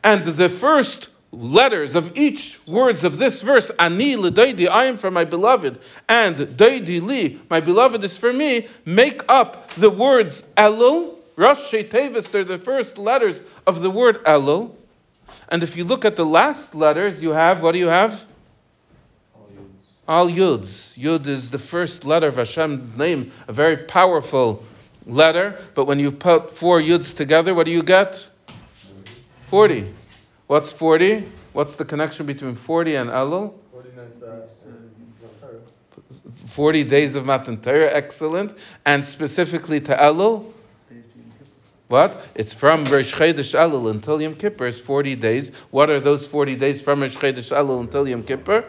And 0.04 0.26
the 0.26 0.50
first 0.50 1.08
letters 1.32 1.96
of 1.96 2.18
each 2.18 2.60
words 2.68 3.06
of 3.06 3.18
this 3.18 3.42
verse, 3.42 3.72
Ani 3.80 4.18
l'doidi, 4.18 4.68
I 4.68 4.86
am 4.86 4.98
for 4.98 5.10
my 5.10 5.24
beloved, 5.24 5.80
and 6.10 6.36
doidi 6.36 7.02
li, 7.02 7.40
my 7.50 7.62
beloved 7.62 8.04
is 8.04 8.18
for 8.18 8.34
me, 8.34 8.68
make 8.84 9.22
up 9.30 9.74
the 9.76 9.90
words 9.90 10.44
Elul, 10.58 11.16
Rosh 11.38 11.72
Tevis, 11.72 12.30
they're 12.32 12.44
the 12.44 12.58
first 12.58 12.98
letters 12.98 13.42
of 13.66 13.82
the 13.82 13.90
word 13.90 14.22
Elul. 14.26 14.76
And 15.54 15.62
if 15.62 15.78
you 15.78 15.84
look 15.84 16.04
at 16.04 16.16
the 16.16 16.26
last 16.26 16.74
letters, 16.74 17.22
you 17.22 17.30
have, 17.30 17.62
what 17.62 17.74
do 17.74 17.78
you 17.78 17.88
have? 17.88 18.26
All 20.08 20.28
Yuds. 20.28 20.98
Yud 20.98 21.28
is 21.28 21.52
the 21.52 21.60
first 21.60 22.06
letter 22.06 22.28
of 22.28 22.38
Hashem's 22.38 22.98
name, 22.98 23.32
a 23.48 23.54
very 23.54 23.78
powerful 23.78 24.64
letter. 25.06 25.60
But 25.76 25.86
when 25.86 26.00
you 26.00 26.12
put 26.12 26.50
four 26.50 26.82
Yuds 26.82 27.16
together, 27.16 27.54
what 27.54 27.68
do 27.68 27.72
you 27.72 27.84
get? 27.84 28.28
40. 29.50 29.94
What's 30.48 30.74
40? 30.74 31.30
What's 31.52 31.76
the 31.76 31.86
connection 31.86 32.26
between 32.26 32.56
40 32.56 32.96
and 32.96 33.10
Elul? 33.12 33.54
40 36.48 36.84
days 36.84 37.14
of 37.14 37.28
Matan 37.28 37.62
Torah, 37.62 37.94
excellent. 37.94 38.56
And 38.88 39.06
specifically 39.06 39.82
to 39.82 39.96
Elul? 39.96 40.52
What? 41.94 42.20
It's 42.34 42.56
from 42.56 42.86
Rosh 42.86 43.14
Chodesh 43.14 43.54
Elul 43.54 43.92
until 43.92 44.20
Yom 44.20 44.34
Kippur 44.34 44.66
is 44.66 44.82
40 44.82 45.16
days. 45.16 45.52
What 45.70 45.92
are 45.92 46.00
those 46.00 46.26
40 46.26 46.56
days 46.56 46.82
from 46.82 47.02
Rosh 47.02 47.16
Chodesh 47.16 47.56
Elul 47.56 47.82
until 47.82 48.08
Yom 48.08 48.24
Kippur? 48.24 48.66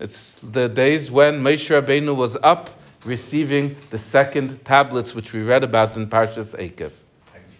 It's 0.00 0.36
the 0.36 0.70
days 0.70 1.10
when 1.10 1.42
Moshe 1.42 1.68
Rabbeinu 1.68 2.16
was 2.16 2.38
up 2.42 2.70
receiving 3.04 3.76
the 3.90 3.98
second 3.98 4.64
tablets, 4.64 5.14
which 5.14 5.34
we 5.34 5.42
read 5.42 5.64
about 5.64 5.94
in 5.98 6.06
Parshas 6.06 6.56
Eikev. 6.56 6.92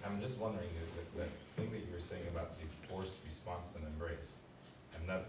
I'm 0.07 0.19
just 0.23 0.39
wondering, 0.39 0.67
the, 1.15 1.25
the 1.25 1.29
thing 1.57 1.71
that 1.71 1.81
you 1.81 1.93
were 1.93 2.01
saying 2.01 2.25
about 2.33 2.59
the 2.59 2.65
forced 2.89 3.11
response 3.29 3.67
to 3.75 3.81
an 3.81 3.93
embrace, 3.93 4.29
not, 5.07 5.25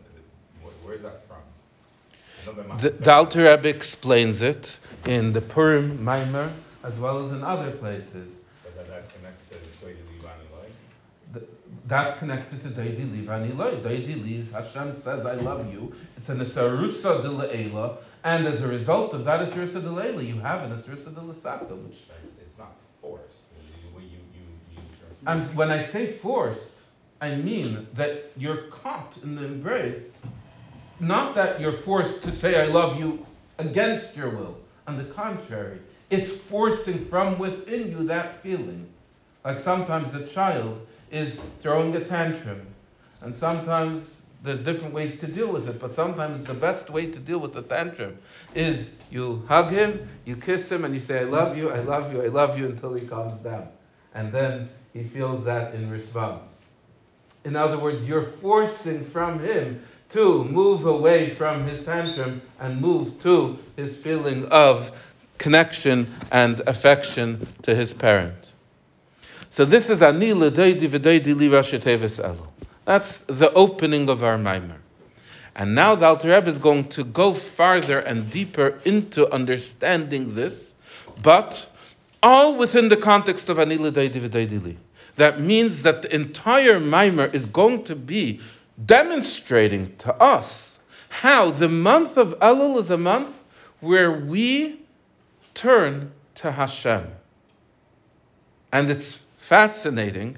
where's 0.82 1.02
that 1.02 1.28
from? 1.28 2.78
The, 2.78 2.92
the 2.92 3.12
Alter 3.12 3.40
Rebbe 3.52 3.68
explains 3.68 4.42
it 4.42 4.80
in 5.06 5.34
the 5.34 5.42
Purim 5.42 5.98
Maimer 5.98 6.50
as 6.86 6.94
well 6.96 7.26
as 7.26 7.34
in 7.34 7.44
other 7.44 7.72
places. 7.72 8.40
But 8.64 8.76
that, 8.76 8.88
that's 8.88 9.08
connected 9.10 9.52
to 9.52 9.58
the 9.60 9.86
Doidi 9.86 10.00
Livani 10.20 10.48
Loy? 10.52 11.46
That's 11.94 12.18
connected 12.18 12.64
to 12.64 12.70
Doidi 12.70 13.08
Livani 13.08 13.56
Loy. 13.56 13.76
Doidi 13.76 14.24
Li 14.24 14.38
is 14.38 14.52
Hashem 14.52 14.96
says, 14.96 15.24
I 15.28 15.36
love 15.36 15.72
you. 15.72 15.94
It's 16.18 16.28
an 16.28 16.40
Isarusa 16.40 17.22
de 17.22 17.30
Le'ela, 17.30 17.98
and 18.24 18.48
as 18.48 18.64
a 18.64 18.68
result 18.68 19.14
of 19.14 19.26
that 19.26 19.48
Isarusa 19.48 19.74
de 19.74 19.90
Le'ela, 19.90 20.28
you 20.28 20.40
have 20.40 20.64
an 20.64 20.76
Isarusa 20.76 21.14
de 21.14 21.22
L'Sata, 21.22 21.76
which... 21.76 22.00
It's, 22.20 22.32
it's 22.42 22.58
not 22.58 22.72
forced. 23.00 23.28
You, 23.94 24.02
you, 24.02 24.08
you, 24.08 24.42
you 24.72 24.80
and 25.28 25.44
when 25.56 25.70
I 25.70 25.84
say 25.84 26.14
forced, 26.14 26.72
I 27.22 27.36
mean 27.36 27.86
that 27.94 28.32
you're 28.38 28.64
caught 28.72 29.14
in 29.22 29.36
the 29.36 29.46
embrace, 29.46 30.14
not 31.00 31.36
that 31.36 31.62
you're 31.62 31.74
forced 31.74 32.24
to 32.24 32.32
say 32.32 32.60
I 32.60 32.66
love 32.66 33.00
you 33.00 33.24
against 33.60 34.18
your 34.18 34.32
will. 34.32 34.58
On 34.88 34.98
the 34.98 35.14
contrary, 35.14 35.78
it's 36.10 36.32
forcing 36.32 37.06
from 37.06 37.38
within 37.38 37.92
you 37.92 38.08
that 38.08 38.42
feeling. 38.42 38.90
Like 39.46 39.60
sometimes 39.60 40.16
a 40.16 40.26
child 40.26 40.88
is 41.14 41.40
throwing 41.62 41.96
a 41.96 42.04
tantrum, 42.04 42.66
and 43.22 43.36
sometimes 43.36 44.04
there's 44.44 44.64
different 44.64 44.94
ways 44.94 45.20
to 45.20 45.28
deal 45.28 45.54
with 45.54 45.70
it, 45.70 45.80
but 45.80 45.94
sometimes 45.94 46.44
the 46.44 46.54
best 46.54 46.90
way 46.90 47.06
to 47.06 47.20
deal 47.20 47.38
with 47.38 47.56
a 47.56 47.62
tantrum 47.62 48.18
is 48.56 48.90
you 49.10 49.46
hug 49.48 49.70
him, 49.70 50.06
you 50.26 50.36
kiss 50.36 50.70
him, 50.70 50.84
and 50.84 50.94
you 50.94 51.00
say, 51.00 51.20
I 51.20 51.24
love 51.24 51.58
you, 51.58 51.70
I 51.70 51.80
love 51.80 52.12
you, 52.12 52.22
I 52.24 52.28
love 52.28 52.60
you 52.60 52.66
until 52.66 52.94
he 52.94 53.08
calms 53.08 53.40
down. 53.42 53.70
And 54.16 54.34
then 54.34 54.70
he 54.92 55.04
feels 55.04 55.46
that 55.46 55.76
in 55.76 55.90
response. 55.90 56.50
In 57.46 57.56
other 57.56 57.78
words, 57.78 58.08
you're 58.08 58.32
forcing 58.42 59.06
from 59.06 59.40
him 59.40 59.84
to 60.10 60.44
move 60.44 60.86
away 60.86 61.36
from 61.36 61.68
his 61.68 61.86
tantrum 61.86 62.42
and 62.60 62.82
move 62.82 63.22
to 63.22 63.60
his 63.76 63.96
feeling 63.96 64.46
of 64.48 64.92
connection 65.38 66.12
and 66.32 66.60
affection 66.68 67.48
to 67.62 67.76
his 67.76 67.94
parent. 67.94 68.53
So 69.54 69.66
this 69.66 69.88
is 69.92 70.02
Ani 70.02 70.34
l'doidi 70.34 70.90
v'doidi 70.90 71.36
li 71.36 71.48
elu. 71.48 72.48
That's 72.86 73.20
the 73.28 73.54
opening 73.54 74.10
of 74.10 74.24
our 74.24 74.36
mimer. 74.36 74.78
And 75.56 75.76
now 75.76 75.94
the 75.94 76.08
Alter 76.08 76.30
Rebbe 76.30 76.50
is 76.50 76.58
going 76.58 76.86
to 76.86 77.04
go 77.04 77.36
farther 77.36 78.00
and 78.00 78.32
deeper 78.32 78.80
into 78.84 79.32
understanding 79.32 80.34
this, 80.34 80.74
but 81.22 81.70
all 82.24 82.58
within 82.58 82.88
the 82.88 82.98
context 82.98 83.48
of 83.48 83.60
Ani 83.60 83.78
l'doidi 83.78 84.28
v'doidi 84.28 84.64
li. 84.64 84.78
That 85.18 85.40
means 85.40 85.84
that 85.84 86.02
the 86.02 86.16
entire 86.16 86.80
mimer 86.80 87.28
is 87.28 87.46
going 87.46 87.84
to 87.84 87.96
be 87.96 88.40
demonstrating 88.84 89.96
to 89.98 90.16
us 90.16 90.80
how 91.10 91.52
the 91.52 91.70
month 91.70 92.18
of 92.18 92.40
Elul 92.40 92.80
is 92.80 92.90
a 92.90 92.98
month 92.98 93.32
where 93.82 94.12
we 94.12 94.80
turn 95.54 96.12
to 96.42 96.52
Hashem. 96.52 97.06
And 98.72 98.90
it's 98.90 99.23
fascinating. 99.48 100.38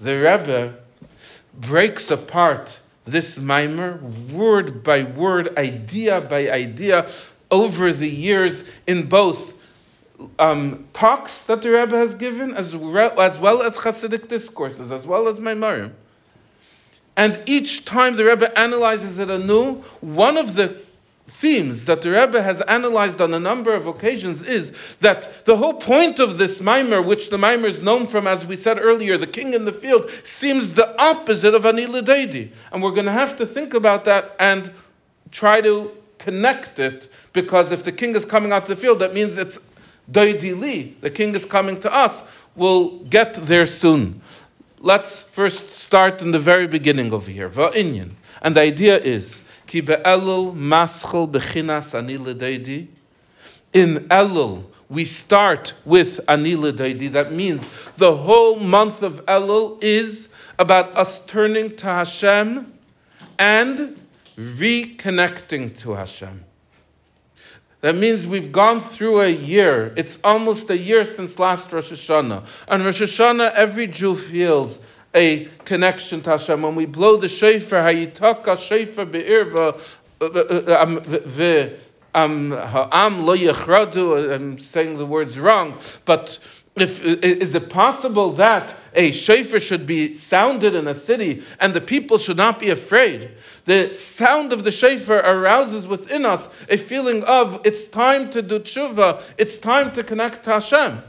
The 0.00 0.14
Rebbe 0.14 0.76
breaks 1.54 2.10
apart 2.10 2.78
this 3.04 3.38
mimer 3.38 3.96
word 4.32 4.84
by 4.84 5.04
word, 5.04 5.56
idea 5.56 6.20
by 6.20 6.50
idea, 6.50 7.08
over 7.50 7.92
the 7.92 8.08
years 8.08 8.62
in 8.86 9.08
both 9.08 9.54
um, 10.38 10.86
talks 10.92 11.44
that 11.44 11.62
the 11.62 11.70
Rebbe 11.70 11.96
has 11.96 12.14
given, 12.14 12.54
as, 12.54 12.76
re- 12.76 13.10
as 13.18 13.38
well 13.38 13.62
as 13.62 13.76
Hasidic 13.76 14.28
discourses, 14.28 14.92
as 14.92 15.06
well 15.06 15.28
as 15.28 15.40
Maimarim. 15.40 15.92
And 17.16 17.42
each 17.46 17.84
time 17.84 18.16
the 18.16 18.24
Rebbe 18.24 18.58
analyzes 18.58 19.18
it 19.18 19.30
anew, 19.30 19.82
one 20.00 20.36
of 20.36 20.54
the 20.54 20.76
themes 21.42 21.86
that 21.86 22.02
the 22.02 22.10
Rebbe 22.12 22.40
has 22.40 22.60
analyzed 22.60 23.20
on 23.20 23.34
a 23.34 23.40
number 23.40 23.74
of 23.74 23.88
occasions 23.88 24.42
is 24.42 24.72
that 25.00 25.44
the 25.44 25.56
whole 25.56 25.74
point 25.74 26.20
of 26.20 26.38
this 26.38 26.60
mimer, 26.60 27.02
which 27.02 27.30
the 27.30 27.36
mimer 27.36 27.66
is 27.66 27.82
known 27.82 28.06
from, 28.06 28.28
as 28.28 28.46
we 28.46 28.54
said 28.54 28.78
earlier, 28.78 29.18
the 29.18 29.26
king 29.26 29.52
in 29.52 29.64
the 29.64 29.72
field, 29.72 30.08
seems 30.22 30.74
the 30.74 30.88
opposite 31.02 31.52
of 31.52 31.64
Anila 31.64 32.00
Deidi. 32.00 32.52
And 32.70 32.80
we're 32.80 32.92
going 32.92 33.06
to 33.06 33.12
have 33.12 33.36
to 33.38 33.44
think 33.44 33.74
about 33.74 34.04
that 34.04 34.36
and 34.38 34.70
try 35.32 35.60
to 35.60 35.90
connect 36.20 36.78
it, 36.78 37.08
because 37.32 37.72
if 37.72 37.82
the 37.82 37.90
king 37.90 38.14
is 38.14 38.24
coming 38.24 38.52
out 38.52 38.66
to 38.66 38.76
the 38.76 38.80
field, 38.80 39.00
that 39.00 39.12
means 39.12 39.36
it's 39.36 39.58
Deidi 40.12 40.56
Li, 40.56 40.96
the 41.00 41.10
king 41.10 41.34
is 41.34 41.44
coming 41.44 41.80
to 41.80 41.92
us. 41.92 42.22
We'll 42.54 43.00
get 43.00 43.34
there 43.34 43.66
soon. 43.66 44.20
Let's 44.78 45.22
first 45.22 45.72
start 45.72 46.22
in 46.22 46.30
the 46.30 46.38
very 46.38 46.68
beginning 46.68 47.12
over 47.12 47.30
here. 47.30 47.48
Va'inyan. 47.48 48.12
And 48.42 48.56
the 48.56 48.60
idea 48.60 48.96
is, 48.96 49.41
Ki 49.72 49.80
be'elul 49.80 50.54
maschel 50.54 51.26
bechinas 51.26 51.94
ani 51.94 52.88
in 53.72 54.06
Elul, 54.10 54.64
we 54.90 55.06
start 55.06 55.72
with 55.86 56.20
Anila 56.28 56.72
Daidi. 56.72 57.10
That 57.10 57.32
means 57.32 57.66
the 57.96 58.14
whole 58.14 58.56
month 58.56 59.02
of 59.02 59.24
Elul 59.24 59.82
is 59.82 60.28
about 60.58 60.94
us 60.94 61.24
turning 61.24 61.74
to 61.76 61.86
Hashem 61.86 62.70
and 63.38 63.98
reconnecting 64.36 65.78
to 65.78 65.92
Hashem. 65.92 66.44
That 67.80 67.96
means 67.96 68.26
we've 68.26 68.52
gone 68.52 68.82
through 68.82 69.22
a 69.22 69.30
year. 69.30 69.94
It's 69.96 70.18
almost 70.22 70.68
a 70.68 70.76
year 70.76 71.06
since 71.06 71.38
last 71.38 71.72
Rosh 71.72 71.92
Hashanah. 71.92 72.44
On 72.68 72.84
Rosh 72.84 73.00
Hashanah, 73.00 73.52
every 73.52 73.86
Jew 73.86 74.16
feels 74.16 74.78
a 75.14 75.44
connection 75.64 76.20
to 76.22 76.30
Hashem. 76.30 76.62
When 76.62 76.74
we 76.74 76.86
blow 76.86 77.16
the 77.16 77.28
shofar, 77.28 77.82
hayitaka 77.82 78.58
shofar 78.58 79.04
be'irva, 79.06 79.80
uh, 80.20 80.24
uh, 80.24 81.70
um, 82.14 82.50
ha'am 82.50 83.24
lo 83.24 83.36
yechradu, 83.36 84.34
I'm 84.34 84.58
saying 84.58 84.98
the 84.98 85.06
words 85.06 85.38
wrong, 85.38 85.78
but 86.04 86.38
if, 86.76 87.04
is 87.04 87.54
it 87.54 87.68
possible 87.68 88.32
that 88.32 88.74
a 88.94 89.10
shofar 89.12 89.60
should 89.60 89.86
be 89.86 90.14
sounded 90.14 90.74
in 90.74 90.88
a 90.88 90.94
city 90.94 91.42
and 91.60 91.74
the 91.74 91.82
people 91.82 92.16
should 92.16 92.38
not 92.38 92.58
be 92.58 92.70
afraid? 92.70 93.30
The 93.66 93.92
sound 93.92 94.52
of 94.52 94.64
the 94.64 94.72
shofar 94.72 95.22
arouses 95.22 95.86
within 95.86 96.24
us 96.24 96.48
a 96.70 96.78
feeling 96.78 97.24
of 97.24 97.60
it's 97.64 97.86
time 97.88 98.30
to 98.30 98.40
do 98.40 98.58
tshuva, 98.58 99.22
it's 99.36 99.58
time 99.58 99.92
to 99.92 100.02
connect 100.02 100.44
to 100.44 100.50
Hashem. 100.50 101.02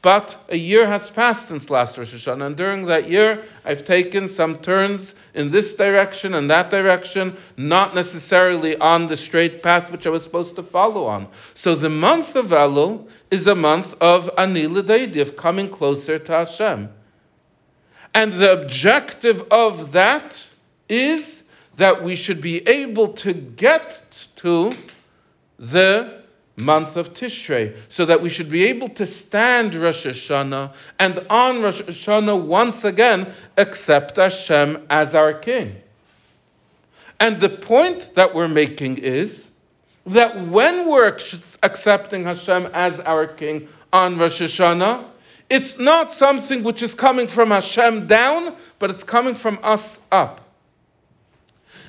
But 0.00 0.36
a 0.48 0.56
year 0.56 0.86
has 0.86 1.10
passed 1.10 1.48
since 1.48 1.70
last 1.70 1.98
Rosh 1.98 2.14
Hashanah, 2.14 2.46
and 2.46 2.56
during 2.56 2.86
that 2.86 3.08
year, 3.08 3.44
I've 3.64 3.84
taken 3.84 4.28
some 4.28 4.58
turns 4.58 5.16
in 5.34 5.50
this 5.50 5.74
direction 5.74 6.34
and 6.34 6.48
that 6.50 6.70
direction, 6.70 7.36
not 7.56 7.96
necessarily 7.96 8.76
on 8.76 9.08
the 9.08 9.16
straight 9.16 9.60
path 9.60 9.90
which 9.90 10.06
I 10.06 10.10
was 10.10 10.22
supposed 10.22 10.54
to 10.54 10.62
follow 10.62 11.06
on. 11.06 11.26
So 11.54 11.74
the 11.74 11.90
month 11.90 12.36
of 12.36 12.46
Elul 12.46 13.08
is 13.32 13.48
a 13.48 13.56
month 13.56 13.96
of 14.00 14.30
Ani 14.38 14.68
L'Deidi, 14.68 15.20
of 15.20 15.36
coming 15.36 15.68
closer 15.68 16.16
to 16.16 16.32
Hashem. 16.32 16.90
And 18.14 18.32
the 18.32 18.52
objective 18.52 19.42
of 19.50 19.92
that 19.92 20.46
is 20.88 21.42
that 21.76 22.02
we 22.02 22.14
should 22.14 22.40
be 22.40 22.66
able 22.68 23.08
to 23.08 23.32
get 23.32 24.26
to 24.36 24.72
the 25.58 26.17
month 26.58 26.96
of 26.96 27.12
Tishrei, 27.12 27.76
so 27.88 28.04
that 28.04 28.20
we 28.20 28.28
should 28.28 28.50
be 28.50 28.64
able 28.66 28.88
to 28.90 29.06
stand 29.06 29.74
Rosh 29.74 30.06
Hashanah 30.06 30.74
and 30.98 31.24
on 31.30 31.62
Rosh 31.62 31.80
Hashanah 31.80 32.44
once 32.44 32.84
again 32.84 33.32
accept 33.56 34.16
Hashem 34.16 34.86
as 34.90 35.14
our 35.14 35.34
King. 35.34 35.76
And 37.20 37.40
the 37.40 37.48
point 37.48 38.14
that 38.14 38.34
we're 38.34 38.48
making 38.48 38.98
is 38.98 39.48
that 40.06 40.48
when 40.48 40.88
we're 40.88 41.16
accepting 41.62 42.24
Hashem 42.24 42.66
as 42.72 43.00
our 43.00 43.26
King 43.26 43.68
on 43.92 44.18
Rosh 44.18 44.40
Hashanah, 44.40 45.04
it's 45.50 45.78
not 45.78 46.12
something 46.12 46.62
which 46.62 46.82
is 46.82 46.94
coming 46.94 47.26
from 47.26 47.50
Hashem 47.50 48.06
down, 48.06 48.54
but 48.78 48.90
it's 48.90 49.04
coming 49.04 49.34
from 49.34 49.58
us 49.62 49.98
up. 50.12 50.42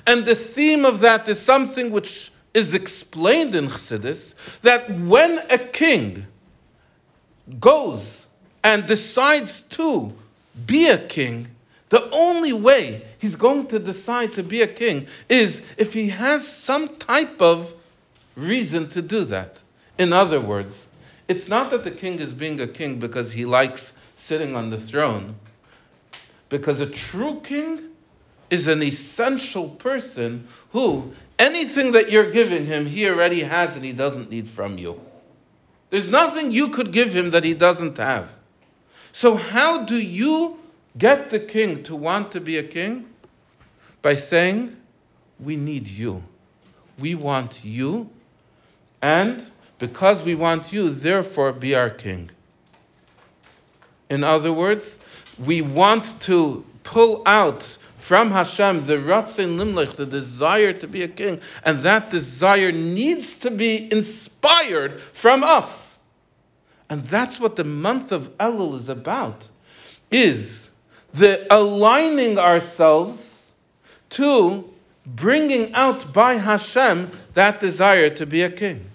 And 0.06 0.24
the 0.24 0.34
theme 0.34 0.84
of 0.84 1.00
that 1.00 1.28
is 1.28 1.38
something 1.38 1.90
which 1.90 2.29
is 2.52 2.74
explained 2.74 3.54
in 3.54 3.68
Chassidus 3.68 4.34
that 4.62 4.90
when 4.90 5.38
a 5.50 5.58
king 5.58 6.26
goes 7.58 8.26
and 8.62 8.86
decides 8.86 9.62
to 9.62 10.12
be 10.66 10.88
a 10.88 10.98
king, 10.98 11.48
the 11.88 12.08
only 12.10 12.52
way 12.52 13.02
he's 13.18 13.36
going 13.36 13.66
to 13.68 13.78
decide 13.78 14.32
to 14.32 14.42
be 14.42 14.62
a 14.62 14.66
king 14.66 15.06
is 15.28 15.62
if 15.76 15.92
he 15.92 16.08
has 16.08 16.46
some 16.46 16.96
type 16.96 17.40
of 17.42 17.72
reason 18.36 18.88
to 18.90 19.02
do 19.02 19.24
that. 19.24 19.62
In 19.98 20.12
other 20.12 20.40
words, 20.40 20.86
it's 21.28 21.48
not 21.48 21.70
that 21.70 21.84
the 21.84 21.90
king 21.90 22.18
is 22.20 22.32
being 22.32 22.60
a 22.60 22.66
king 22.66 22.98
because 22.98 23.32
he 23.32 23.44
likes 23.44 23.92
sitting 24.16 24.56
on 24.56 24.70
the 24.70 24.78
throne, 24.78 25.36
because 26.48 26.80
a 26.80 26.86
true 26.86 27.40
king 27.42 27.89
is 28.50 28.66
an 28.66 28.82
essential 28.82 29.68
person 29.68 30.46
who 30.72 31.12
anything 31.38 31.92
that 31.92 32.10
you're 32.10 32.30
giving 32.30 32.66
him, 32.66 32.84
he 32.86 33.08
already 33.08 33.40
has 33.40 33.74
and 33.74 33.84
he 33.84 33.92
doesn't 33.92 34.30
need 34.30 34.48
from 34.48 34.76
you. 34.76 35.00
There's 35.88 36.08
nothing 36.08 36.52
you 36.52 36.68
could 36.68 36.92
give 36.92 37.12
him 37.12 37.30
that 37.30 37.42
he 37.42 37.54
doesn't 37.54 37.96
have. 37.96 38.30
So, 39.12 39.34
how 39.34 39.84
do 39.84 40.00
you 40.00 40.58
get 40.96 41.30
the 41.30 41.40
king 41.40 41.82
to 41.84 41.96
want 41.96 42.32
to 42.32 42.40
be 42.40 42.58
a 42.58 42.62
king? 42.62 43.06
By 44.02 44.14
saying, 44.14 44.76
We 45.40 45.56
need 45.56 45.88
you. 45.88 46.22
We 46.98 47.14
want 47.14 47.64
you. 47.64 48.08
And 49.02 49.44
because 49.78 50.22
we 50.22 50.34
want 50.34 50.72
you, 50.72 50.90
therefore 50.90 51.52
be 51.52 51.74
our 51.74 51.90
king. 51.90 52.30
In 54.10 54.22
other 54.22 54.52
words, 54.52 54.98
we 55.38 55.62
want 55.62 56.20
to 56.20 56.64
pull 56.82 57.22
out 57.26 57.78
from 58.10 58.32
Hashem, 58.32 58.88
the 58.88 58.96
Ratzin 58.96 59.56
Limlich, 59.56 59.94
the 59.94 60.04
desire 60.04 60.72
to 60.72 60.88
be 60.88 61.04
a 61.04 61.06
king, 61.06 61.40
and 61.64 61.84
that 61.84 62.10
desire 62.10 62.72
needs 62.72 63.38
to 63.38 63.52
be 63.52 63.88
inspired 63.92 65.00
from 65.00 65.44
us. 65.44 65.96
And 66.88 67.04
that's 67.04 67.38
what 67.38 67.54
the 67.54 67.62
month 67.62 68.10
of 68.10 68.36
Elul 68.38 68.76
is 68.78 68.88
about, 68.88 69.46
is 70.10 70.68
the 71.14 71.46
aligning 71.54 72.36
ourselves 72.36 73.24
to 74.18 74.68
bringing 75.06 75.72
out 75.74 76.12
by 76.12 76.34
Hashem 76.34 77.12
that 77.34 77.60
desire 77.60 78.10
to 78.16 78.26
be 78.26 78.42
a 78.42 78.50
king. 78.50 78.90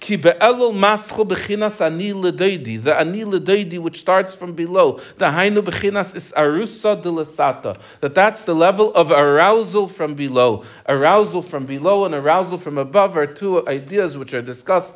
Ki 0.00 0.16
be'elul 0.16 0.72
maschu 0.72 1.28
bechinas 1.28 1.80
ani 1.80 2.14
ledeidi, 2.14 2.82
the 2.82 2.98
ani 2.98 3.24
ledeidi 3.24 3.78
which 3.78 4.00
starts 4.00 4.34
from 4.34 4.54
below. 4.54 4.98
The 5.18 5.26
hainu 5.26 5.60
bechinas 5.60 6.16
is 6.16 6.32
arusa 6.34 7.02
delesata. 7.02 7.78
that 8.00 8.14
that's 8.14 8.44
the 8.44 8.54
level 8.54 8.94
of 8.94 9.10
arousal 9.10 9.88
from 9.88 10.14
below. 10.14 10.64
Arousal 10.88 11.42
from 11.42 11.66
below 11.66 12.06
and 12.06 12.14
arousal 12.14 12.56
from 12.56 12.78
above 12.78 13.18
are 13.18 13.26
two 13.26 13.66
ideas 13.68 14.16
which 14.16 14.32
are 14.32 14.40
discussed 14.40 14.94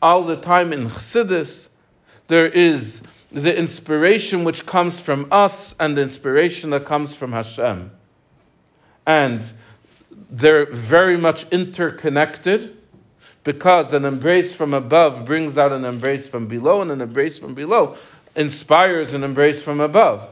all 0.00 0.22
the 0.22 0.36
time 0.36 0.72
in 0.72 0.88
Chassidus. 0.88 1.68
There 2.28 2.46
is 2.46 3.02
the 3.32 3.58
inspiration 3.58 4.44
which 4.44 4.64
comes 4.64 5.00
from 5.00 5.26
us 5.32 5.74
and 5.80 5.96
the 5.96 6.02
inspiration 6.02 6.70
that 6.70 6.84
comes 6.84 7.16
from 7.16 7.32
Hashem. 7.32 7.90
And 9.04 9.44
they're 10.30 10.66
very 10.66 11.16
much 11.16 11.44
interconnected 11.50 12.76
because 13.44 13.92
an 13.92 14.04
embrace 14.04 14.54
from 14.54 14.74
above 14.74 15.24
brings 15.24 15.56
out 15.56 15.72
an 15.72 15.84
embrace 15.84 16.26
from 16.26 16.48
below, 16.48 16.80
and 16.80 16.90
an 16.90 17.00
embrace 17.00 17.38
from 17.38 17.54
below 17.54 17.96
inspires 18.34 19.12
an 19.12 19.22
embrace 19.22 19.62
from 19.62 19.80
above. 19.80 20.28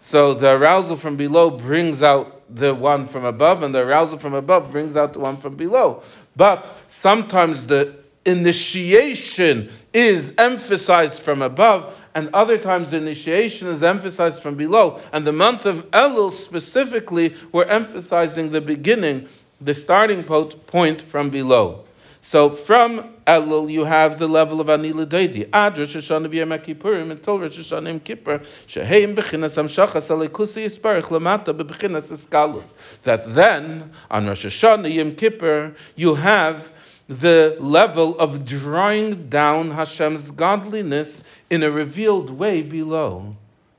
So 0.00 0.34
the 0.34 0.56
arousal 0.56 0.96
from 0.96 1.16
below 1.16 1.50
brings 1.50 2.02
out 2.02 2.42
the 2.54 2.74
one 2.74 3.06
from 3.06 3.24
above, 3.24 3.62
and 3.62 3.74
the 3.74 3.86
arousal 3.86 4.18
from 4.18 4.34
above 4.34 4.70
brings 4.70 4.96
out 4.96 5.12
the 5.12 5.20
one 5.20 5.36
from 5.36 5.56
below. 5.56 6.02
But 6.36 6.72
sometimes 6.88 7.66
the 7.66 7.96
initiation 8.24 9.70
is 9.92 10.34
emphasized 10.38 11.22
from 11.22 11.42
above, 11.42 11.98
and 12.14 12.30
other 12.34 12.58
times 12.58 12.90
the 12.90 12.98
initiation 12.98 13.68
is 13.68 13.82
emphasized 13.82 14.42
from 14.42 14.54
below. 14.56 15.00
And 15.12 15.26
the 15.26 15.32
month 15.32 15.66
of 15.66 15.90
Elul 15.90 16.30
specifically, 16.30 17.34
we're 17.52 17.64
emphasizing 17.64 18.50
the 18.50 18.60
beginning 18.60 19.28
the 19.64 19.74
starting 19.74 20.24
point 20.24 21.02
from 21.02 21.30
below. 21.30 21.84
So 22.24 22.50
from 22.50 23.14
Elul, 23.26 23.68
you 23.68 23.84
have 23.84 24.20
the 24.20 24.28
level 24.28 24.60
of 24.60 24.68
Anila 24.68 25.06
Deidi. 25.06 25.48
Ad 25.52 25.76
Rosh 25.76 25.96
Hashanah 25.96 26.28
v'Yom 26.28 26.56
Kippurim 26.64 27.10
until 27.10 27.40
Rosh 27.40 27.58
Hashanah 27.58 27.88
Yom 27.88 28.00
Kippur, 28.00 28.38
sheheim 28.68 29.16
b'chinas 29.16 29.56
hamshachas 29.56 30.08
yisparich 30.28 31.08
b'chinas. 31.08 33.02
That 33.02 33.34
then, 33.34 33.90
on 34.08 34.26
Rosh 34.28 34.46
Hashanah 34.46 34.94
Yom 34.94 35.16
Kippur, 35.16 35.74
you 35.96 36.14
have 36.14 36.70
the 37.08 37.56
level 37.58 38.16
of 38.20 38.44
drawing 38.46 39.28
down 39.28 39.72
Hashem's 39.72 40.30
godliness 40.30 41.24
in 41.50 41.64
a 41.64 41.70
revealed 41.72 42.30
way 42.30 42.62
below. 42.62 43.36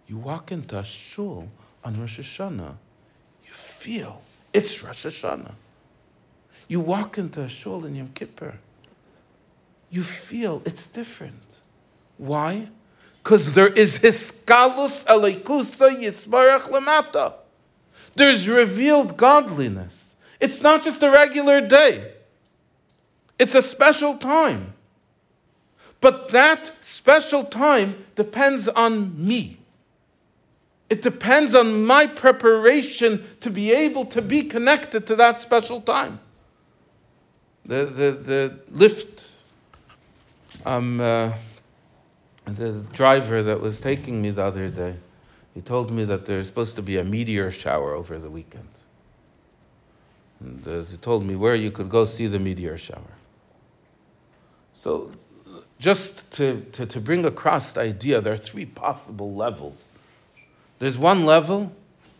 You 0.08 0.18
walk 0.18 0.52
into 0.52 0.78
a 0.78 0.84
shul 0.84 1.48
on 1.86 2.00
Rosh 2.00 2.20
Hashanah, 2.20 2.76
you 3.46 3.54
feel 3.54 4.22
it's 4.52 4.84
Rosh 4.84 5.06
Hashanah. 5.06 5.54
You 6.68 6.80
walk 6.80 7.18
into 7.18 7.42
a 7.42 7.50
shul 7.50 7.86
in 7.86 7.96
Yom 7.96 8.10
Kippur, 8.10 8.54
you 9.90 10.04
feel 10.04 10.62
it's 10.66 10.88
different. 10.88 11.60
Why? 12.18 12.68
Because 13.24 13.54
there 13.54 13.68
is 13.68 14.00
hiskalus 14.00 15.06
aleikusa 15.06 15.96
yismarach 15.96 16.70
lamata. 16.70 17.34
There's 18.16 18.48
revealed 18.48 19.18
godliness. 19.18 20.16
It's 20.40 20.62
not 20.62 20.84
just 20.84 21.02
a 21.04 21.10
regular 21.10 21.62
day. 21.62 22.12
It's 23.40 23.56
a 23.56 23.62
special 23.62 24.18
time. 24.18 24.74
But 26.02 26.32
that 26.32 26.72
special 26.82 27.46
time 27.46 28.04
depends 28.16 28.68
on 28.68 29.26
me. 29.26 29.58
It 30.90 31.02
depends 31.02 31.56
on 31.56 31.86
my 31.86 32.08
preparation 32.08 33.26
to 33.42 33.50
be 33.50 33.72
able 33.72 34.06
to 34.08 34.22
be 34.22 34.44
connected 34.44 35.08
to 35.08 35.16
that 35.16 35.40
special 35.40 35.82
time 35.82 36.20
the, 37.66 37.86
the, 37.86 38.12
the 38.12 38.60
Lyft 38.74 39.30
um, 40.66 41.00
uh, 41.00 41.32
the 42.46 42.72
driver 42.94 43.42
that 43.44 43.60
was 43.60 43.80
taking 43.80 44.22
me 44.22 44.32
the 44.32 44.44
other 44.44 44.68
day, 44.68 44.96
he 45.54 45.62
told 45.62 45.92
me 45.92 46.06
that 46.06 46.26
there's 46.26 46.48
supposed 46.48 46.76
to 46.76 46.82
be 46.82 46.98
a 46.98 47.04
meteor 47.04 47.52
shower 47.52 47.94
over 47.94 48.20
the 48.20 48.30
weekend. 48.30 48.68
And 50.40 50.68
uh, 50.68 50.84
he 50.84 50.98
told 50.98 51.26
me 51.26 51.36
where 51.36 51.56
you 51.56 51.72
could 51.72 51.90
go 51.90 52.06
see 52.06 52.28
the 52.28 52.40
meteor 52.40 52.78
shower. 52.78 53.02
So, 54.76 55.12
just 55.80 56.30
to, 56.34 56.62
to, 56.74 56.86
to 56.86 57.00
bring 57.00 57.26
across 57.26 57.72
the 57.72 57.82
idea, 57.82 58.20
there 58.20 58.34
are 58.34 58.38
three 58.38 58.66
possible 58.66 59.34
levels. 59.34 59.88
There's 60.80 60.98
one 60.98 61.26
level 61.26 61.72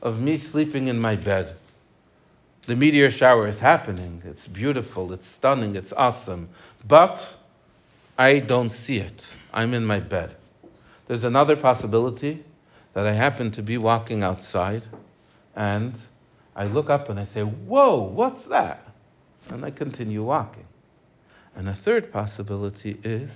of 0.02 0.22
me 0.22 0.38
sleeping 0.38 0.88
in 0.88 1.00
my 1.00 1.16
bed. 1.16 1.56
The 2.66 2.76
meteor 2.78 3.12
shower 3.12 3.48
is 3.48 3.60
happening. 3.60 4.22
It's 4.26 4.48
beautiful, 4.48 5.12
it's 5.12 5.28
stunning, 5.28 5.76
it's 5.76 5.92
awesome. 5.92 6.48
But 6.88 7.28
I 8.18 8.40
don't 8.40 8.72
see 8.72 9.00
it. 9.00 9.36
I'm 9.54 9.74
in 9.74 9.86
my 9.86 10.00
bed. 10.00 10.36
There's 11.08 11.26
another 11.26 11.58
possibility 11.58 12.44
that 12.94 13.06
I 13.06 13.12
happen 13.12 13.52
to 13.52 13.64
be 13.64 13.78
walking 13.78 14.24
outside 14.24 14.84
and 15.56 15.94
I 16.56 16.66
look 16.66 16.90
up 16.90 17.10
and 17.10 17.20
I 17.20 17.26
say, 17.26 17.42
Whoa, 17.42 18.02
what's 18.02 18.46
that? 18.46 18.88
And 19.50 19.66
I 19.66 19.72
continue 19.72 20.24
walking. 20.24 20.66
And 21.56 21.68
a 21.68 21.74
third 21.74 22.14
possibility 22.14 22.98
is 23.04 23.30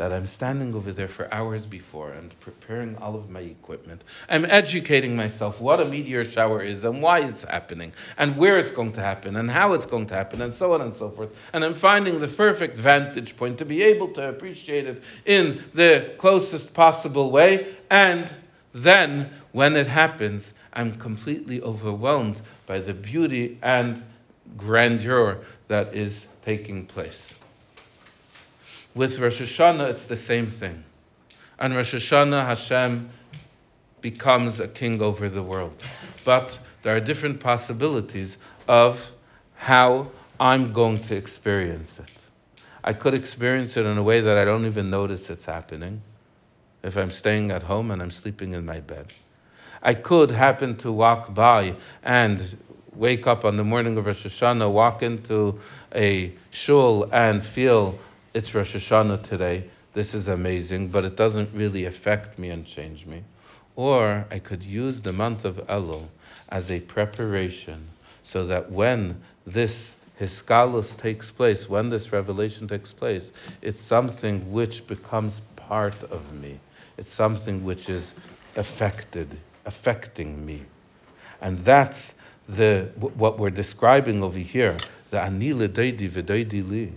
that 0.00 0.14
I'm 0.14 0.26
standing 0.26 0.74
over 0.74 0.92
there 0.92 1.08
for 1.08 1.28
hours 1.30 1.66
before 1.66 2.12
and 2.12 2.34
preparing 2.40 2.96
all 2.96 3.14
of 3.14 3.28
my 3.28 3.40
equipment. 3.40 4.02
I'm 4.30 4.46
educating 4.46 5.14
myself 5.14 5.60
what 5.60 5.78
a 5.78 5.84
meteor 5.84 6.24
shower 6.24 6.62
is 6.62 6.84
and 6.84 7.02
why 7.02 7.18
it's 7.20 7.44
happening 7.44 7.92
and 8.16 8.34
where 8.38 8.56
it's 8.56 8.70
going 8.70 8.92
to 8.92 9.02
happen 9.02 9.36
and 9.36 9.50
how 9.50 9.74
it's 9.74 9.84
going 9.84 10.06
to 10.06 10.14
happen 10.14 10.40
and 10.40 10.54
so 10.54 10.72
on 10.72 10.80
and 10.80 10.96
so 10.96 11.10
forth. 11.10 11.36
And 11.52 11.62
I'm 11.62 11.74
finding 11.74 12.18
the 12.18 12.28
perfect 12.28 12.78
vantage 12.78 13.36
point 13.36 13.58
to 13.58 13.66
be 13.66 13.82
able 13.82 14.08
to 14.14 14.30
appreciate 14.30 14.86
it 14.86 15.02
in 15.26 15.62
the 15.74 16.14
closest 16.16 16.72
possible 16.72 17.30
way. 17.30 17.66
And 17.90 18.32
then 18.72 19.28
when 19.52 19.76
it 19.76 19.86
happens, 19.86 20.54
I'm 20.72 20.96
completely 20.96 21.60
overwhelmed 21.60 22.40
by 22.64 22.80
the 22.80 22.94
beauty 22.94 23.58
and 23.60 24.02
grandeur 24.56 25.42
that 25.68 25.94
is 25.94 26.26
taking 26.42 26.86
place. 26.86 27.38
With 28.94 29.18
Rosh 29.20 29.40
Hashanah, 29.40 29.88
it's 29.90 30.04
the 30.04 30.16
same 30.16 30.48
thing. 30.48 30.82
On 31.60 31.72
Rosh 31.72 31.94
Hashanah, 31.94 32.44
Hashem 32.44 33.08
becomes 34.00 34.58
a 34.58 34.66
king 34.66 35.00
over 35.00 35.28
the 35.28 35.42
world. 35.42 35.84
But 36.24 36.58
there 36.82 36.96
are 36.96 37.00
different 37.00 37.38
possibilities 37.38 38.36
of 38.66 39.12
how 39.54 40.10
I'm 40.40 40.72
going 40.72 40.98
to 41.02 41.16
experience 41.16 42.00
it. 42.00 42.08
I 42.82 42.92
could 42.94 43.14
experience 43.14 43.76
it 43.76 43.86
in 43.86 43.96
a 43.98 44.02
way 44.02 44.22
that 44.22 44.38
I 44.38 44.44
don't 44.44 44.66
even 44.66 44.90
notice 44.90 45.30
it's 45.30 45.44
happening 45.44 46.00
if 46.82 46.96
I'm 46.96 47.10
staying 47.10 47.50
at 47.50 47.62
home 47.62 47.90
and 47.90 48.00
I'm 48.02 48.10
sleeping 48.10 48.54
in 48.54 48.64
my 48.64 48.80
bed. 48.80 49.12
I 49.82 49.94
could 49.94 50.30
happen 50.30 50.76
to 50.78 50.90
walk 50.90 51.32
by 51.32 51.74
and 52.02 52.56
wake 52.94 53.26
up 53.26 53.44
on 53.44 53.56
the 53.56 53.64
morning 53.64 53.98
of 53.98 54.06
Rosh 54.06 54.26
Hashanah, 54.26 54.72
walk 54.72 55.02
into 55.02 55.60
a 55.94 56.32
shul 56.50 57.08
and 57.12 57.44
feel 57.44 57.98
it's 58.32 58.54
Rosh 58.54 58.76
Hashanah 58.76 59.24
today. 59.24 59.64
This 59.92 60.14
is 60.14 60.28
amazing, 60.28 60.88
but 60.88 61.04
it 61.04 61.16
doesn't 61.16 61.52
really 61.52 61.86
affect 61.86 62.38
me 62.38 62.50
and 62.50 62.64
change 62.64 63.04
me. 63.04 63.24
Or 63.74 64.24
I 64.30 64.38
could 64.38 64.62
use 64.62 65.00
the 65.00 65.12
month 65.12 65.44
of 65.44 65.56
Elul 65.66 66.06
as 66.48 66.70
a 66.70 66.78
preparation 66.78 67.88
so 68.22 68.46
that 68.46 68.70
when 68.70 69.20
this 69.46 69.96
Hiskalus 70.20 70.96
takes 70.96 71.32
place, 71.32 71.68
when 71.68 71.88
this 71.88 72.12
revelation 72.12 72.68
takes 72.68 72.92
place, 72.92 73.32
it's 73.62 73.82
something 73.82 74.52
which 74.52 74.86
becomes 74.86 75.40
part 75.56 76.00
of 76.04 76.32
me. 76.32 76.60
It's 76.98 77.10
something 77.10 77.64
which 77.64 77.88
is 77.88 78.14
affected, 78.54 79.36
affecting 79.66 80.44
me. 80.44 80.62
And 81.40 81.58
that's 81.58 82.14
the 82.48 82.90
what 82.96 83.38
we're 83.38 83.50
describing 83.50 84.22
over 84.22 84.38
here, 84.38 84.76
the 85.10 85.16
anila 85.16 85.68
l'deidi 85.68 86.08
v'deidi 86.10 86.68
li 86.68 86.92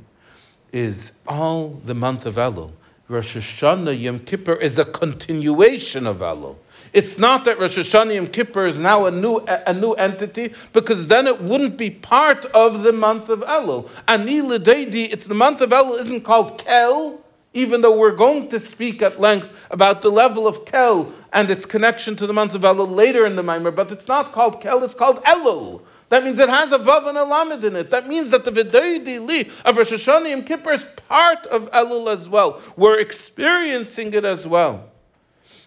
is 0.73 1.13
all 1.27 1.69
the 1.85 1.93
month 1.93 2.25
of 2.25 2.35
Elul. 2.35 2.71
Rosh 3.07 3.37
Hashanah 3.37 3.99
Yom 3.99 4.19
Kippur 4.19 4.55
is 4.55 4.79
a 4.79 4.85
continuation 4.85 6.07
of 6.07 6.17
Elul. 6.17 6.55
It's 6.93 7.17
not 7.17 7.45
that 7.45 7.59
Rosh 7.59 7.77
Hashanah 7.77 8.15
Yom 8.15 8.27
Kippur 8.27 8.65
is 8.65 8.77
now 8.77 9.05
a 9.05 9.11
new 9.11 9.37
a 9.47 9.73
new 9.73 9.93
entity 9.93 10.53
because 10.73 11.07
then 11.07 11.27
it 11.27 11.41
wouldn't 11.41 11.77
be 11.77 11.91
part 11.91 12.45
of 12.45 12.83
the 12.83 12.91
month 12.91 13.29
of 13.29 13.41
Elul. 13.41 13.89
Ani 14.07 14.41
l'deidi, 14.41 15.11
it's 15.11 15.27
the 15.27 15.35
month 15.35 15.61
of 15.61 15.69
Elul 15.69 15.99
isn't 15.99 16.21
called 16.23 16.57
Kel, 16.57 17.19
even 17.53 17.81
though 17.81 17.95
we're 17.95 18.15
going 18.15 18.49
to 18.49 18.59
speak 18.59 19.01
at 19.01 19.19
length 19.19 19.55
about 19.69 20.01
the 20.01 20.09
level 20.09 20.47
of 20.47 20.65
Kel 20.65 21.13
and 21.33 21.51
its 21.51 21.65
connection 21.65 22.15
to 22.15 22.25
the 22.25 22.33
month 22.33 22.55
of 22.55 22.61
Elul 22.61 22.89
later 22.89 23.25
in 23.27 23.35
the 23.35 23.43
Maimer, 23.43 23.75
but 23.75 23.91
it's 23.91 24.07
not 24.07 24.31
called 24.31 24.59
Kel, 24.59 24.83
it's 24.83 24.95
called 24.95 25.21
Elul. 25.23 25.81
That 26.09 26.23
means 26.23 26.39
it 26.39 26.49
has 26.49 26.71
a 26.71 26.79
Vav 26.79 27.07
and 27.07 27.17
a 27.17 27.23
Lamed 27.23 27.63
in 27.63 27.75
it. 27.75 27.91
That 27.91 28.07
means 28.07 28.31
that 28.31 28.45
the 28.45 28.51
Vidaydi 28.51 29.25
Li 29.25 29.49
of 29.65 29.77
Rosh 29.77 29.91
Hashanah 29.91 30.29
Yom 30.29 30.43
Kippur 30.43 30.73
is 30.73 30.85
part 31.07 31.45
of 31.47 31.71
Elul 31.71 32.11
as 32.11 32.29
well. 32.29 32.61
We're 32.75 32.99
experiencing 32.99 34.13
it 34.13 34.25
as 34.25 34.47
well. 34.47 34.89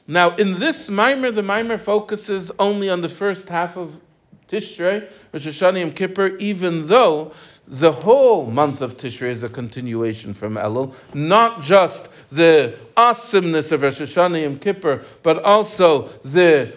Now, 0.07 0.37
in 0.37 0.55
this 0.55 0.88
Maimer, 0.88 1.35
the 1.35 1.42
Maimer 1.42 1.81
focuses 1.81 2.53
only 2.59 2.88
on 2.88 3.01
the 3.01 3.09
first 3.09 3.49
half 3.49 3.77
of 3.77 4.01
Tishrei, 4.49 5.09
Rosh 5.33 5.46
Hashanah 5.46 5.81
Yom 5.81 5.90
Kippur, 5.90 6.37
even 6.37 6.87
though 6.87 7.33
the 7.66 7.90
whole 7.90 8.46
month 8.46 8.81
of 8.81 8.96
Tishrei 8.96 9.31
is 9.31 9.42
a 9.42 9.49
continuation 9.49 10.33
from 10.33 10.55
Elul, 10.55 10.94
not 11.14 11.62
just 11.62 12.09
the 12.31 12.79
awesomeness 12.96 13.72
of 13.72 13.83
Rosh 13.83 14.01
Hashanah 14.01 14.42
Yom 14.42 14.59
Kippur, 14.59 15.03
but 15.22 15.42
also 15.42 16.09
the 16.25 16.72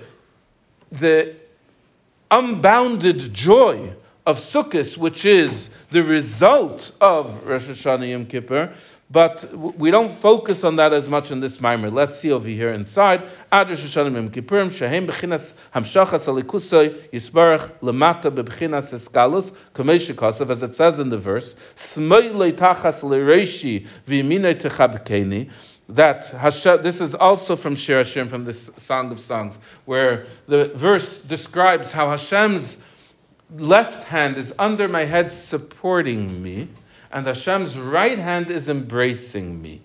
the 0.92 1.36
unbounded 2.32 3.34
joy 3.34 3.94
of 4.26 4.38
Sukkot, 4.38 4.98
which 4.98 5.26
is 5.26 5.70
the 5.92 6.04
result 6.04 6.92
of 7.02 7.48
Rosh 7.48 7.68
Hashanah 7.68 8.10
Yom 8.12 8.26
Kippur, 8.28 8.72
but 9.12 9.52
we 9.56 9.90
don't 9.90 10.12
focus 10.12 10.64
on 10.64 10.76
that 10.76 10.94
as 10.94 11.10
much 11.10 11.32
in 11.32 11.40
this 11.40 11.60
mimer. 11.60 11.90
Let's 11.90 12.20
see 12.20 12.32
over 12.32 12.48
here 12.48 12.72
inside. 12.72 13.24
Ad 13.52 13.72
Rosh 13.72 13.84
Hashanah 13.84 14.14
Yom 14.14 14.30
Kippurim, 14.30 14.72
shehem 14.72 15.08
bechinas 15.08 15.54
hamshachas 15.74 16.28
alikusoi 16.28 16.96
yisbarach 17.12 17.72
lemata 17.82 18.30
bechinas 18.30 18.94
eskalus 18.94 19.52
kamesh 19.74 20.14
kasav, 20.14 20.52
as 20.52 20.62
it 20.62 20.76
says 20.76 21.00
in 21.00 21.10
the 21.10 21.18
verse, 21.18 21.56
smoi 21.76 22.30
leitachas 22.32 23.02
lereishi 23.02 23.88
v'yiminei 24.08 24.54
techabkeni, 24.54 25.50
that 25.90 26.28
Hashem, 26.28 26.84
this 26.84 27.02
is 27.02 27.16
also 27.16 27.56
from 27.56 27.76
Shir 27.76 28.04
Hashirim, 28.04 28.30
from 28.30 28.46
the 28.46 28.54
Song 28.54 29.12
of 29.12 29.20
Songs, 29.20 29.58
where 29.86 30.28
the 30.48 30.70
verse 30.76 31.18
describes 31.18 31.92
how 31.92 32.12
Hashem's 32.12 32.78
left 33.58 34.04
hand 34.04 34.38
is 34.38 34.54
under 34.60 34.88
my 34.88 35.04
head 35.04 35.32
supporting 35.32 36.42
me, 36.44 36.68
and 37.12 37.26
Hashem's 37.26 37.78
right 37.78 38.20
hand 38.20 38.52
is 38.52 38.70
embracing 38.70 39.60
me. 39.60 39.82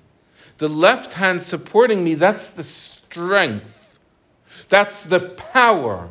The 0.59 0.69
left 0.69 1.14
hand 1.14 1.43
supporting 1.43 2.05
me, 2.05 2.14
that's 2.14 2.51
the 2.51 2.62
strength, 2.62 3.99
that's 4.69 5.05
the 5.05 5.21
power, 5.21 6.11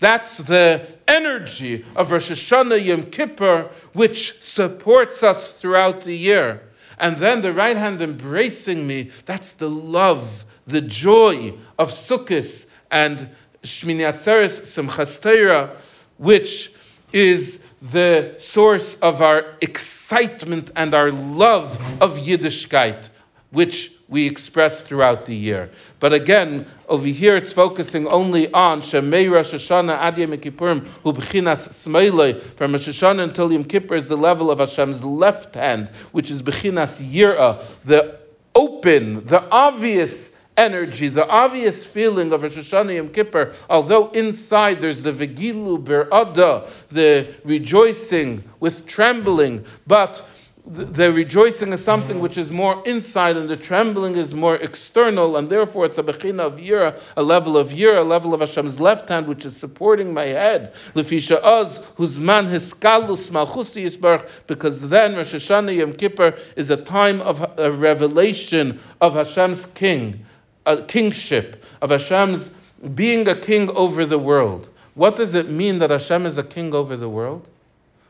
that's 0.00 0.38
the 0.38 0.86
energy 1.06 1.84
of 1.94 2.10
Rosh 2.10 2.30
Hashanah 2.30 2.82
Yom 2.82 3.10
Kippur, 3.10 3.70
which 3.92 4.40
supports 4.40 5.22
us 5.22 5.52
throughout 5.52 6.00
the 6.00 6.16
year 6.16 6.62
and 6.98 7.16
then 7.18 7.42
the 7.42 7.52
right 7.52 7.76
hand 7.76 8.00
embracing 8.00 8.86
me, 8.86 9.10
that's 9.24 9.52
the 9.54 9.68
love, 9.68 10.44
the 10.66 10.80
joy 10.80 11.54
of 11.78 11.90
Sukkot 11.90 12.66
and 12.90 13.28
Shmini 13.62 14.10
Atzeres 14.10 14.60
Simchas 14.62 15.20
Torah, 15.20 15.76
which 16.18 16.72
is 17.12 17.58
the 17.82 18.34
source 18.38 18.96
of 18.96 19.22
our 19.22 19.56
excitement 19.60 20.70
and 20.76 20.94
our 20.94 21.12
love 21.12 21.78
of 22.00 22.18
Yiddishkeit, 22.18 23.10
which 23.56 23.90
we 24.08 24.26
express 24.26 24.82
throughout 24.82 25.24
the 25.24 25.34
year. 25.34 25.70
But 25.98 26.12
again, 26.12 26.66
over 26.90 27.06
here 27.06 27.36
it's 27.36 27.54
focusing 27.54 28.06
only 28.06 28.52
on 28.52 28.82
Shemei 28.82 29.30
Rosh 29.32 29.54
Hashanah 29.54 29.98
Ad 29.98 30.18
Yom 30.18 30.32
Kippurim 30.32 30.86
Hu 31.02 31.14
B'chinas 31.14 31.70
Smeilei. 31.70 32.38
From 32.56 32.72
Rosh 32.72 32.86
Hashanah 32.86 33.22
until 33.22 33.50
Yom 33.50 33.64
Kippur 33.64 33.94
is 33.94 34.08
the 34.08 34.16
level 34.16 34.50
of 34.50 34.58
Hashem's 34.58 35.02
left 35.02 35.54
hand, 35.54 35.88
which 36.12 36.30
is 36.30 36.42
B'chinas 36.42 37.02
Yirah, 37.10 37.64
the 37.86 38.18
open, 38.54 39.26
the 39.26 39.42
obvious 39.48 40.32
energy, 40.58 41.08
the 41.08 41.26
obvious 41.26 41.82
feeling 41.86 42.34
of 42.34 42.42
Rosh 42.42 42.58
Hashanah 42.58 42.96
Yom 42.96 43.08
Kippur, 43.08 43.54
although 43.70 44.10
inside 44.10 44.82
there's 44.82 45.00
the 45.00 45.14
Vegilu 45.14 45.82
Berada, 45.82 46.68
the 46.90 47.34
rejoicing 47.44 48.44
with 48.60 48.86
trembling, 48.86 49.64
but 49.86 50.22
the 50.68 51.12
rejoicing 51.12 51.72
is 51.72 51.84
something 51.84 52.18
which 52.18 52.36
is 52.36 52.50
more 52.50 52.82
inside, 52.86 53.36
and 53.36 53.48
the 53.48 53.56
trembling 53.56 54.16
is 54.16 54.34
more 54.34 54.56
external, 54.56 55.36
and 55.36 55.48
therefore 55.48 55.86
it's 55.86 55.98
a 55.98 56.02
bechina 56.02 56.40
of 56.40 56.54
yira, 56.54 57.00
a 57.16 57.22
level 57.22 57.56
of 57.56 57.70
yira, 57.70 57.98
a 57.98 58.02
level 58.02 58.34
of 58.34 58.40
Hashem's 58.40 58.80
left 58.80 59.08
hand, 59.08 59.28
which 59.28 59.44
is 59.44 59.56
supporting 59.56 60.12
my 60.12 60.24
head. 60.24 60.74
Lefisha 60.94 61.40
az, 61.44 61.80
whose 61.94 62.18
man 62.18 62.46
hiskalus 62.46 63.30
malchusi 63.30 63.84
yisbarach, 63.84 64.28
because 64.48 64.88
then 64.88 65.14
Rosh 65.14 65.34
Hashanah 65.34 65.76
Yom 65.76 65.92
Kippur 65.92 66.34
is 66.56 66.68
a 66.68 66.76
time 66.76 67.20
of 67.20 67.48
a 67.58 67.70
revelation 67.70 68.80
of 69.00 69.14
Hashem's 69.14 69.66
king, 69.66 70.24
a 70.66 70.82
kingship, 70.82 71.62
of 71.80 71.90
Hashem's 71.90 72.50
being 72.96 73.28
a 73.28 73.36
king 73.36 73.70
over 73.70 74.04
the 74.04 74.18
world. 74.18 74.68
What 74.94 75.14
does 75.14 75.34
it 75.34 75.48
mean 75.48 75.78
that 75.78 75.90
Hashem 75.90 76.26
is 76.26 76.38
a 76.38 76.42
king 76.42 76.74
over 76.74 76.96
the 76.96 77.08
world? 77.08 77.48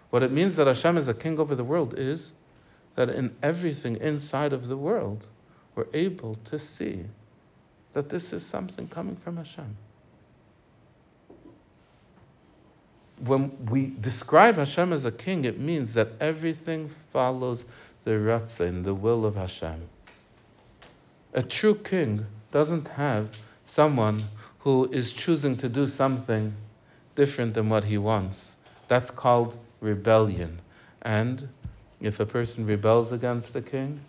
What 0.09 0.23
it 0.23 0.33
means 0.33 0.57
that 0.57 0.67
Hashem 0.67 0.97
is 0.97 1.09
a 1.09 1.15
king 1.15 1.39
over 1.39 1.55
the 1.55 1.65
world 1.65 1.95
is 1.99 2.33
that 2.97 3.11
in 3.11 3.35
everything 3.43 3.97
inside 3.97 4.53
of 4.53 4.69
the 4.69 4.77
world, 4.77 5.27
we're 5.75 5.87
able 5.95 6.35
to 6.47 6.59
see 6.59 7.05
that 7.93 8.09
this 8.09 8.33
is 8.33 8.45
something 8.45 8.89
coming 8.89 9.17
from 9.17 9.37
Hashem. 9.37 9.77
When 13.25 13.67
we 13.67 13.95
describe 14.01 14.57
Hashem 14.57 14.93
as 14.93 15.05
a 15.05 15.13
king, 15.13 15.45
it 15.45 15.59
means 15.59 15.95
that 15.95 16.09
everything 16.21 16.91
follows 17.13 17.65
the 18.05 18.13
ratzin, 18.13 18.85
the 18.85 18.95
will 18.95 19.25
of 19.25 19.37
Hashem. 19.37 19.81
A 21.33 21.43
true 21.43 21.75
king 21.75 22.27
doesn't 22.51 22.89
have 22.89 23.31
someone 23.65 24.23
who 24.59 24.89
is 24.91 25.13
choosing 25.13 25.57
to 25.57 25.69
do 25.69 25.87
something 25.87 26.55
different 27.15 27.55
than 27.55 27.69
what 27.69 27.85
he 27.85 27.99
wants. 27.99 28.57
That's 28.89 29.11
called 29.11 29.57
rebellion. 29.81 30.61
And 31.03 31.49
if 32.07 32.21
a 32.21 32.27
person 32.27 32.67
rebels 32.67 33.13
against 33.13 33.53
the 33.53 33.61
king, 33.61 34.01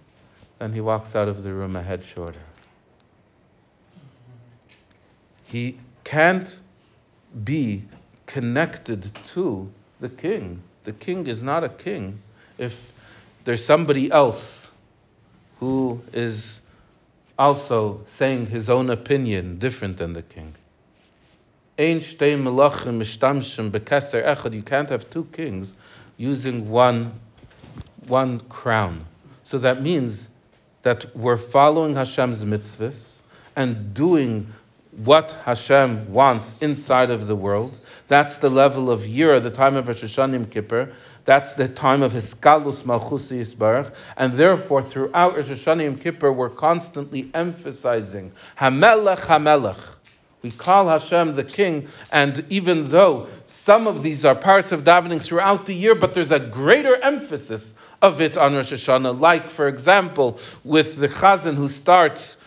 then 0.60 0.72
he 0.72 0.82
walks 0.82 1.16
out 1.16 1.28
of 1.28 1.44
the 1.44 1.52
room 1.52 1.76
a 1.76 1.82
head 1.82 2.04
shorter. 2.04 2.40
He 5.46 5.78
can't 6.04 6.60
be 7.44 7.84
connected 8.26 9.12
to 9.34 9.72
the 10.00 10.10
king. 10.10 10.62
The 10.84 10.94
king 10.94 11.28
is 11.28 11.42
not 11.42 11.64
a 11.64 11.70
king 11.70 12.22
if 12.58 12.92
there's 13.46 13.64
somebody 13.64 14.12
else 14.12 14.68
who 15.60 16.02
is 16.14 16.62
also 17.40 18.02
saying 18.08 18.48
his 18.48 18.70
own 18.70 18.90
opinion 18.90 19.60
different 19.60 19.98
than 19.98 20.14
the 20.14 20.22
king. 20.22 20.54
You 21.80 22.00
can't 24.62 24.90
have 24.90 25.10
two 25.10 25.26
kings 25.32 25.74
using 26.18 26.70
one 26.70 27.20
one 28.10 28.40
crown. 28.42 29.06
So 29.44 29.58
that 29.60 29.82
means 29.82 30.30
that 30.84 31.16
we're 31.16 31.38
following 31.38 31.96
Hashem's 31.96 32.44
mitzvahs 32.44 33.20
and 33.56 33.94
doing 33.94 34.48
what 35.04 35.32
Hashem 35.44 36.12
wants 36.12 36.56
inside 36.60 37.12
of 37.12 37.28
the 37.28 37.36
world. 37.36 37.80
That's 38.08 38.40
the 38.40 38.50
level 38.50 38.90
of 38.90 39.02
Yira, 39.02 39.42
the 39.42 39.52
time 39.52 39.76
of 39.76 39.88
Rosh 39.88 40.04
Hashanah 40.04 40.50
Kippur. 40.50 40.92
That's 41.26 41.54
the 41.54 41.68
time 41.68 42.02
of 42.02 42.14
Hiskalus 42.14 42.84
Malchus 42.84 43.32
Yisbarach. 43.32 43.94
And 44.16 44.34
therefore, 44.34 44.82
throughout 44.82 45.36
Rosh 45.36 45.50
Hashanah 45.50 46.02
Kippur, 46.02 46.32
we're 46.32 46.50
constantly 46.50 47.30
emphasizing 47.34 48.32
Hamelech 48.58 49.20
Hamelech. 49.20 49.78
We 50.44 50.52
call 50.52 50.88
Hashem 50.88 51.36
the 51.36 51.44
King, 51.44 51.88
and 52.12 52.46
even 52.50 52.90
though 52.90 53.28
some 53.48 53.88
of 53.88 54.04
these 54.04 54.24
are 54.24 54.36
parts 54.36 54.72
of 54.72 54.84
davening 54.84 55.22
throughout 55.22 55.66
the 55.66 55.74
year, 55.74 55.96
but 55.96 56.14
there's 56.14 56.32
a 56.32 56.40
greater 56.40 56.96
emphasis 56.96 57.74
of 58.02 58.22
it 58.22 58.38
on 58.38 58.54
Rosh 58.54 58.72
Hashanah. 58.72 59.20
Like, 59.20 59.50
for 59.50 59.68
example, 59.68 60.40
with 60.64 60.98
the 60.98 61.08
Chazan 61.08 61.56
who 61.56 61.68
starts 61.68 62.38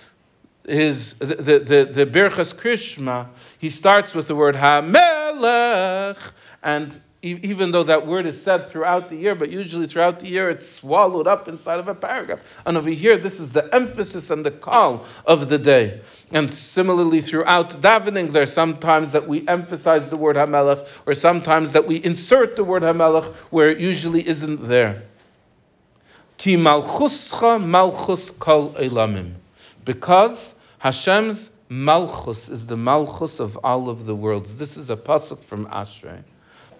his 0.66 1.14
the 1.14 1.58
the 1.58 1.90
the, 1.92 2.06
Birchas 2.06 2.54
Krishma, 2.54 3.26
he 3.58 3.70
starts 3.70 4.14
with 4.14 4.28
the 4.28 4.36
word 4.36 4.54
Hamelech, 4.54 6.32
and 6.62 7.00
even 7.22 7.70
though 7.70 7.82
that 7.82 8.06
word 8.06 8.24
is 8.24 8.42
said 8.42 8.66
throughout 8.68 9.10
the 9.10 9.16
year, 9.16 9.34
but 9.34 9.50
usually 9.50 9.86
throughout 9.86 10.20
the 10.20 10.28
year 10.28 10.48
it's 10.48 10.66
swallowed 10.66 11.26
up 11.26 11.48
inside 11.48 11.78
of 11.78 11.86
a 11.86 11.94
paragraph. 11.94 12.40
And 12.64 12.78
over 12.78 12.88
here, 12.88 13.18
this 13.18 13.40
is 13.40 13.52
the 13.52 13.74
emphasis 13.74 14.30
and 14.30 14.44
the 14.44 14.50
call 14.50 15.04
of 15.26 15.50
the 15.50 15.58
day. 15.58 16.00
And 16.32 16.52
similarly, 16.52 17.20
throughout 17.20 17.82
davening, 17.82 18.32
there's 18.32 18.52
sometimes 18.54 19.12
that 19.12 19.28
we 19.28 19.46
emphasize 19.46 20.08
the 20.08 20.16
word 20.16 20.36
Hamelech, 20.36 20.88
or 21.04 21.12
sometimes 21.12 21.72
that 21.72 21.86
we 21.86 22.02
insert 22.02 22.56
the 22.56 22.64
word 22.64 22.82
Hamelech 22.82 23.34
where 23.50 23.68
it 23.68 23.80
usually 23.80 24.26
isn't 24.26 24.66
there. 24.66 25.02
Ki 26.38 26.56
malchuscha 26.56 27.62
malchus 27.62 28.30
kol 28.30 28.70
elamim. 28.72 29.34
Because 29.84 30.54
Hashem's 30.78 31.50
malchus 31.68 32.48
is 32.48 32.66
the 32.66 32.78
malchus 32.78 33.40
of 33.40 33.58
all 33.58 33.90
of 33.90 34.06
the 34.06 34.14
worlds. 34.14 34.56
This 34.56 34.78
is 34.78 34.88
a 34.88 34.96
pasuk 34.96 35.44
from 35.44 35.66
Ashrei 35.66 36.22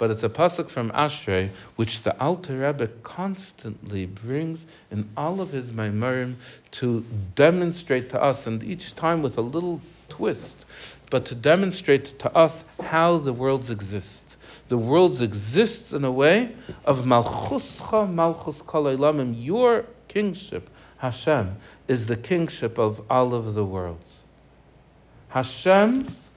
but 0.01 0.11
it's 0.11 0.23
a 0.23 0.31
pasuk 0.31 0.71
from 0.71 0.91
Ashrei, 0.93 1.51
which 1.77 2.01
the 2.05 2.19
Alter 2.19 2.61
Rebbe 2.61 2.87
constantly 3.03 4.07
brings 4.07 4.65
in 4.91 5.07
all 5.15 5.43
of 5.43 5.51
his 5.51 5.73
Maimarim 5.73 6.37
to 6.71 7.05
demonstrate 7.35 8.09
to 8.11 8.23
us, 8.23 8.47
and 8.47 8.65
each 8.65 8.97
time 8.97 9.21
with 9.21 9.37
a 9.37 9.43
little 9.43 9.79
twist, 10.09 10.65
but 11.11 11.27
to 11.27 11.35
demonstrate 11.35 12.19
to 12.21 12.35
us 12.35 12.65
how 12.83 13.19
the 13.19 13.35
worlds 13.35 13.69
exist. 13.69 14.25
The 14.69 14.79
worlds 14.79 15.21
exist 15.21 15.93
in 15.93 16.07
a 16.07 16.11
way 16.11 16.51
of 16.87 17.05
Malchuscha 17.05 18.11
Malchus 18.11 18.63
Kol 18.63 18.91
Your 19.35 19.85
kingship, 20.09 20.71
Hashem, 20.97 21.57
is 21.89 22.07
the 22.07 22.17
kingship 22.17 22.79
of 22.79 23.03
all 23.11 23.35
of 23.35 23.53
the 23.53 23.67
worlds. 23.67 24.25
Hashem's 25.29 26.29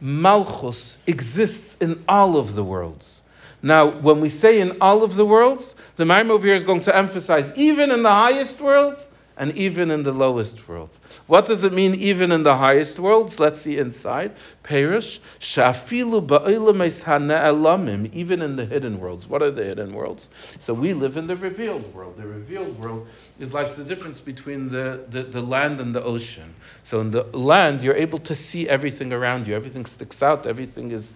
Malchus 0.00 0.98
exists 1.06 1.63
in 1.80 2.04
all 2.08 2.36
of 2.36 2.54
the 2.54 2.64
worlds. 2.64 3.22
Now, 3.62 3.90
when 3.90 4.20
we 4.20 4.28
say 4.28 4.60
in 4.60 4.76
all 4.82 5.02
of 5.02 5.14
the 5.14 5.24
worlds, 5.24 5.74
the 5.96 6.04
Marim 6.04 6.30
over 6.30 6.46
here 6.46 6.54
is 6.54 6.62
going 6.62 6.82
to 6.82 6.94
emphasize 6.94 7.50
even 7.56 7.90
in 7.90 8.02
the 8.02 8.10
highest 8.10 8.60
worlds 8.60 9.08
and 9.36 9.56
even 9.56 9.90
in 9.90 10.02
the 10.02 10.12
lowest 10.12 10.68
worlds. 10.68 11.00
What 11.26 11.46
does 11.46 11.64
it 11.64 11.72
mean 11.72 11.94
even 11.94 12.30
in 12.30 12.42
the 12.42 12.56
highest 12.56 12.98
worlds? 12.98 13.40
Let's 13.40 13.60
see 13.60 13.78
inside. 13.78 14.32
Perish, 14.62 15.20
shafilu 15.40 16.26
elamim, 16.26 18.12
even 18.12 18.42
in 18.42 18.56
the 18.56 18.64
hidden 18.64 19.00
worlds. 19.00 19.26
What 19.26 19.42
are 19.42 19.50
the 19.50 19.64
hidden 19.64 19.92
worlds? 19.92 20.28
So 20.60 20.72
we 20.72 20.94
live 20.94 21.16
in 21.16 21.26
the 21.26 21.36
revealed 21.36 21.92
world. 21.94 22.16
The 22.16 22.26
revealed 22.26 22.78
world 22.78 23.08
is 23.40 23.52
like 23.52 23.76
the 23.76 23.84
difference 23.84 24.20
between 24.20 24.68
the, 24.68 25.04
the, 25.08 25.24
the 25.24 25.42
land 25.42 25.80
and 25.80 25.94
the 25.94 26.02
ocean. 26.02 26.54
So 26.84 27.00
in 27.00 27.10
the 27.10 27.24
land, 27.36 27.82
you're 27.82 27.96
able 27.96 28.18
to 28.18 28.34
see 28.34 28.68
everything 28.68 29.12
around 29.12 29.48
you. 29.48 29.56
Everything 29.56 29.86
sticks 29.86 30.22
out, 30.22 30.46
everything 30.46 30.92
is 30.92 31.12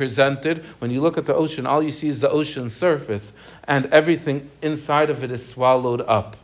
presented. 0.00 0.64
When 0.78 0.90
you 0.90 1.02
look 1.02 1.18
at 1.18 1.26
the 1.26 1.34
ocean, 1.34 1.66
all 1.66 1.82
you 1.82 1.90
see 1.90 2.08
is 2.08 2.22
the 2.22 2.30
ocean 2.30 2.70
surface, 2.70 3.34
and 3.64 3.84
everything 3.92 4.48
inside 4.62 5.10
of 5.10 5.22
it 5.22 5.30
is 5.30 5.46
swallowed 5.46 6.00
up. 6.00 6.38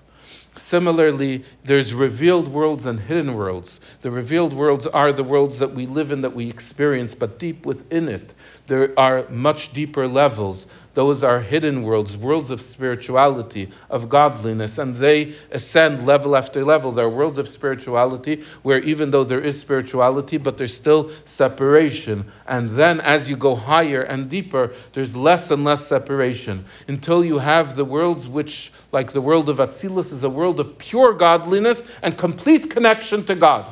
Similarly, 0.56 1.42
there's 1.64 1.94
revealed 1.94 2.48
worlds 2.48 2.84
and 2.84 3.00
hidden 3.00 3.32
worlds. 3.32 3.80
The 4.02 4.10
revealed 4.10 4.52
worlds 4.52 4.86
are 4.86 5.10
the 5.10 5.24
worlds 5.24 5.58
that 5.60 5.72
we 5.72 5.86
live 5.86 6.12
in, 6.12 6.20
that 6.20 6.34
we 6.34 6.50
experience, 6.50 7.14
but 7.14 7.38
deep 7.38 7.64
within 7.64 8.10
it, 8.10 8.34
there 8.66 8.92
are 8.98 9.26
much 9.30 9.72
deeper 9.72 10.06
levels. 10.06 10.66
Those 10.96 11.22
are 11.22 11.40
hidden 11.40 11.82
worlds, 11.82 12.16
worlds 12.16 12.48
of 12.48 12.62
spirituality, 12.62 13.68
of 13.90 14.08
godliness, 14.08 14.78
and 14.78 14.96
they 14.96 15.34
ascend 15.50 16.06
level 16.06 16.34
after 16.34 16.64
level. 16.64 16.90
There 16.90 17.04
are 17.04 17.10
worlds 17.10 17.36
of 17.36 17.48
spirituality 17.48 18.44
where 18.62 18.78
even 18.78 19.10
though 19.10 19.22
there 19.22 19.42
is 19.42 19.60
spirituality, 19.60 20.38
but 20.38 20.56
there's 20.56 20.74
still 20.74 21.10
separation. 21.26 22.24
And 22.46 22.70
then 22.70 23.02
as 23.02 23.28
you 23.28 23.36
go 23.36 23.54
higher 23.54 24.00
and 24.00 24.30
deeper, 24.30 24.72
there's 24.94 25.14
less 25.14 25.50
and 25.50 25.64
less 25.64 25.86
separation 25.86 26.64
until 26.88 27.22
you 27.22 27.36
have 27.36 27.76
the 27.76 27.84
worlds 27.84 28.26
which, 28.26 28.72
like 28.90 29.12
the 29.12 29.20
world 29.20 29.50
of 29.50 29.58
Atzilus, 29.58 30.14
is 30.14 30.22
a 30.22 30.30
world 30.30 30.60
of 30.60 30.78
pure 30.78 31.12
godliness 31.12 31.84
and 32.00 32.16
complete 32.16 32.70
connection 32.70 33.22
to 33.26 33.34
God. 33.34 33.70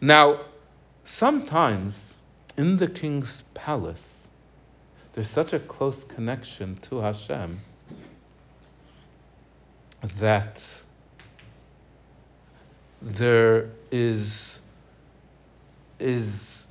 Now, 0.00 0.40
sometimes 1.04 2.14
in 2.56 2.78
the 2.78 2.88
king's 2.88 3.44
palace, 3.52 4.11
there's 5.12 5.30
such 5.30 5.52
a 5.52 5.58
close 5.58 6.04
connection 6.04 6.76
to 6.82 6.98
Hashem 6.98 7.60
that 10.18 10.60
there 13.00 13.70
is 13.90 14.60
is 15.98 16.66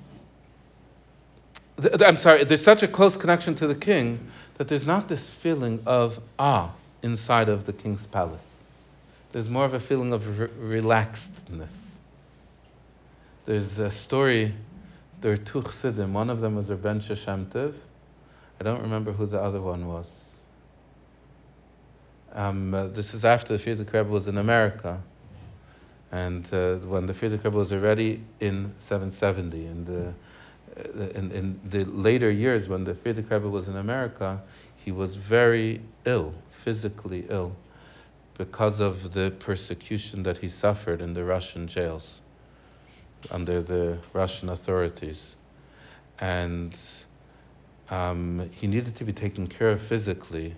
I'm 2.05 2.17
sorry, 2.17 2.43
there's 2.43 2.63
such 2.63 2.83
a 2.83 2.87
close 2.87 3.17
connection 3.17 3.55
to 3.55 3.67
the 3.67 3.75
king 3.75 4.27
that 4.57 4.67
there's 4.67 4.85
not 4.85 5.07
this 5.07 5.29
feeling 5.29 5.81
of 5.85 6.19
awe 6.37 6.71
inside 7.01 7.49
of 7.49 7.65
the 7.65 7.73
king's 7.73 8.05
palace. 8.05 8.61
There's 9.31 9.49
more 9.49 9.65
of 9.65 9.73
a 9.73 9.79
feeling 9.79 10.13
of 10.13 10.39
re- 10.39 10.81
relaxedness. 10.81 11.95
There's 13.45 13.79
a 13.79 13.89
story, 13.89 14.53
there 15.21 15.31
are 15.31 15.37
two 15.37 15.63
chassidim. 15.63 16.13
One 16.13 16.29
of 16.29 16.41
them 16.41 16.55
was 16.55 16.69
Rabben 16.69 16.99
Shemtiv, 16.99 17.73
I 18.61 18.63
don't 18.63 18.83
remember 18.83 19.11
who 19.11 19.25
the 19.25 19.41
other 19.41 19.59
one 19.59 19.87
was. 19.87 20.35
Um, 22.31 22.75
uh, 22.75 22.85
this 22.85 23.15
is 23.15 23.25
after 23.25 23.57
the 23.57 23.63
Frierdiker 23.63 23.93
Rebbe 23.93 24.09
was 24.11 24.27
in 24.27 24.37
America. 24.37 25.01
And 26.11 26.47
uh, 26.53 26.75
when 26.75 27.07
the 27.07 27.13
Frierdiker 27.13 27.45
Rebbe 27.45 27.57
was 27.57 27.73
already 27.73 28.21
in 28.39 28.71
770, 28.77 29.65
and 29.65 29.89
uh, 29.89 31.09
in, 31.15 31.31
in, 31.31 31.59
the 31.71 31.85
later 31.85 32.29
years 32.29 32.69
when 32.69 32.83
the 32.83 32.93
Frierdiker 32.93 33.31
Rebbe 33.31 33.49
was 33.49 33.67
in 33.67 33.77
America, 33.77 34.39
he 34.75 34.91
was 34.91 35.15
very 35.15 35.81
ill, 36.05 36.31
physically 36.51 37.25
ill, 37.29 37.55
because 38.37 38.79
of 38.79 39.11
the 39.11 39.31
persecution 39.39 40.21
that 40.21 40.37
he 40.37 40.49
suffered 40.49 41.01
in 41.01 41.13
the 41.13 41.25
Russian 41.25 41.67
jails 41.67 42.21
under 43.31 43.63
the 43.63 43.97
Russian 44.13 44.49
authorities. 44.49 45.35
And 46.19 46.77
um, 47.91 48.49
he 48.53 48.67
needed 48.67 48.95
to 48.95 49.03
be 49.03 49.13
taken 49.13 49.45
care 49.47 49.69
of 49.69 49.81
physically. 49.81 50.55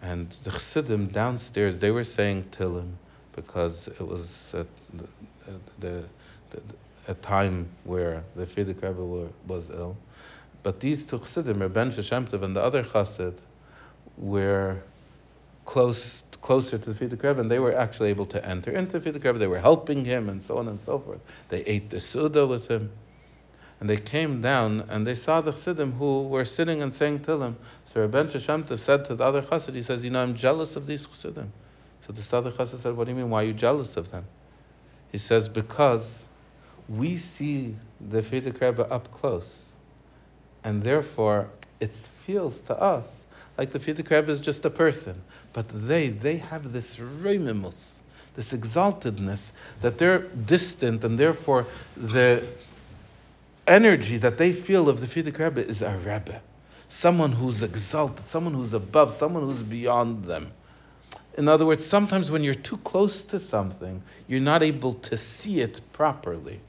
And 0.00 0.30
the 0.44 0.50
Chassidim 0.52 1.08
downstairs, 1.08 1.80
they 1.80 1.90
were 1.90 2.04
saying 2.04 2.44
Tillim 2.52 2.92
because 3.34 3.88
it 3.88 4.00
was 4.00 4.54
at 4.54 4.66
the, 5.80 6.04
the, 6.50 6.62
a 7.08 7.14
time 7.14 7.68
where 7.84 8.22
the 8.36 8.46
Frierdiker 8.46 8.88
Rebbe 8.88 9.28
was 9.46 9.70
ill. 9.70 9.96
But 10.62 10.80
these 10.80 11.04
two 11.04 11.18
Chassidim, 11.18 11.60
Rebbe 11.60 11.80
Shemtov 11.90 12.42
and 12.42 12.54
the 12.54 12.62
other 12.62 12.84
Chassid, 12.84 13.34
were 14.16 14.76
close 15.64 16.22
closer 16.40 16.78
to 16.78 16.92
the 16.92 17.06
Frierdiker 17.06 17.24
Rebbe, 17.24 17.40
and 17.40 17.50
they 17.50 17.58
were 17.58 17.76
actually 17.76 18.10
able 18.10 18.26
to 18.26 18.44
enter 18.44 18.70
into 18.70 18.98
the 18.98 19.10
Frierdiker 19.10 19.26
Rebbe. 19.26 19.38
They 19.38 19.46
were 19.48 19.60
helping 19.60 20.04
him, 20.04 20.28
and 20.28 20.42
so 20.42 20.58
on 20.58 20.68
and 20.68 20.80
so 20.80 20.98
forth. 21.00 21.20
They 21.48 21.62
ate 21.62 21.90
the 21.90 22.00
Suda 22.00 22.46
with 22.46 22.68
him. 22.68 22.90
And 23.80 23.88
they 23.88 23.96
came 23.96 24.40
down 24.40 24.84
and 24.88 25.06
they 25.06 25.14
saw 25.14 25.40
the 25.40 25.52
Chassidim 25.52 25.92
who 25.92 26.24
were 26.24 26.44
sitting 26.44 26.82
and 26.82 26.92
saying 26.92 27.20
Tillim. 27.20 27.54
So 27.86 28.00
Rebbe 28.00 28.24
Shemtov 28.24 28.78
said 28.80 29.04
to 29.04 29.14
the 29.14 29.24
other 29.24 29.40
Chassid, 29.42 29.74
he 29.74 29.82
says, 29.82 30.04
You 30.04 30.10
know, 30.10 30.22
I'm 30.22 30.34
jealous 30.34 30.74
of 30.74 30.86
these 30.86 31.06
Chassidim. 31.06 31.52
So 32.06 32.12
the 32.12 32.36
other 32.36 32.50
Chassid 32.50 32.82
said, 32.82 32.96
What 32.96 33.04
do 33.04 33.12
you 33.12 33.16
mean? 33.16 33.30
Why 33.30 33.42
are 33.42 33.46
you 33.46 33.52
jealous 33.52 33.96
of 33.96 34.10
them? 34.10 34.24
He 35.12 35.18
says, 35.18 35.48
Because 35.48 36.24
we 36.88 37.16
see 37.16 37.76
the 38.00 38.20
Frierdiker 38.20 38.62
Rebbe 38.62 38.90
up 38.90 39.12
close. 39.12 39.72
And 40.64 40.82
therefore, 40.82 41.48
it 41.78 41.94
feels 42.26 42.60
to 42.62 42.76
us 42.76 43.24
like 43.56 43.70
the 43.72 43.78
Frierdiker 43.78 44.20
Rebbe 44.20 44.32
is 44.32 44.40
just 44.40 44.64
a 44.64 44.70
person. 44.70 45.20
But 45.52 45.66
they, 45.68 46.08
they 46.08 46.38
have 46.38 46.72
this 46.72 46.96
remimus, 46.96 48.00
this 48.34 48.52
exaltedness, 48.52 49.52
that 49.82 49.98
they're 49.98 50.20
distant, 50.20 51.04
and 51.04 51.18
therefore 51.18 51.66
the 51.96 52.46
energy 53.68 54.18
that 54.18 54.38
they 54.38 54.52
feel 54.52 54.88
of 54.88 55.00
the 55.00 55.06
Frierdiker 55.06 55.44
Rebbe 55.44 55.66
is 55.66 55.82
a 55.82 55.96
Rebbe, 55.96 56.40
someone 56.88 57.32
who's 57.32 57.62
exalted, 57.62 58.26
someone 58.26 58.54
who's 58.54 58.72
above, 58.72 59.12
someone 59.12 59.42
who's 59.42 59.62
beyond 59.62 60.24
them. 60.24 60.52
In 61.36 61.48
other 61.48 61.64
words, 61.64 61.86
sometimes 61.86 62.30
when 62.30 62.42
you're 62.42 62.54
too 62.54 62.78
close 62.78 63.22
to 63.24 63.38
something, 63.38 64.02
you're 64.26 64.40
not 64.40 64.62
able 64.62 64.94
to 64.94 65.16
see 65.16 65.60
it 65.60 65.80
properly. 65.92 66.60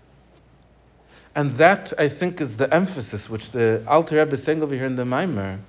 And 1.36 1.52
that, 1.54 1.94
I 1.98 2.08
think, 2.08 2.42
is 2.42 2.58
the 2.58 2.72
emphasis 2.74 3.30
which 3.30 3.52
the 3.52 3.84
Alter 3.88 4.18
Rebbe 4.18 4.34
is 4.34 4.44
saying 4.44 4.62
over 4.62 4.76
here 4.76 4.86
in 4.86 4.96
the 4.96 5.06
Maimer. 5.06 5.60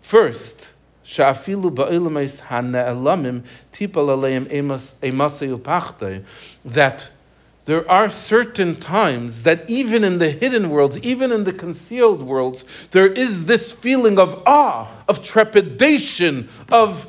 First, 0.00 0.72
that 6.64 7.10
there 7.66 7.88
are 7.90 8.08
certain 8.08 8.76
times 8.76 9.42
that 9.42 9.68
even 9.68 10.04
in 10.04 10.18
the 10.18 10.30
hidden 10.30 10.70
worlds, 10.70 10.98
even 11.00 11.32
in 11.32 11.42
the 11.42 11.52
concealed 11.52 12.22
worlds, 12.22 12.64
there 12.92 13.08
is 13.08 13.44
this 13.44 13.72
feeling 13.72 14.20
of 14.20 14.44
awe, 14.46 14.88
of 15.08 15.22
trepidation, 15.22 16.48
of 16.70 17.06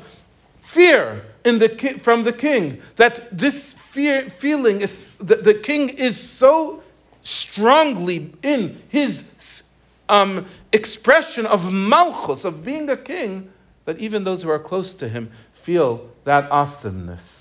fear 0.60 1.24
in 1.44 1.60
the 1.60 1.68
from 2.02 2.24
the 2.24 2.32
king. 2.32 2.82
That 2.96 3.36
this 3.36 3.72
fear 3.72 4.28
feeling 4.28 4.80
is 4.80 5.16
that 5.18 5.44
the 5.44 5.54
king 5.54 5.90
is 5.90 6.18
so 6.18 6.82
strongly 7.22 8.32
in 8.42 8.82
his 8.88 9.62
um, 10.08 10.46
expression 10.72 11.46
of 11.46 11.72
malchus, 11.72 12.44
of 12.44 12.64
being 12.64 12.90
a 12.90 12.96
king, 12.96 13.48
that 13.84 13.98
even 14.00 14.24
those 14.24 14.42
who 14.42 14.50
are 14.50 14.58
close 14.58 14.96
to 14.96 15.08
him 15.08 15.30
feel 15.52 16.10
that 16.24 16.50
awesomeness. 16.50 17.37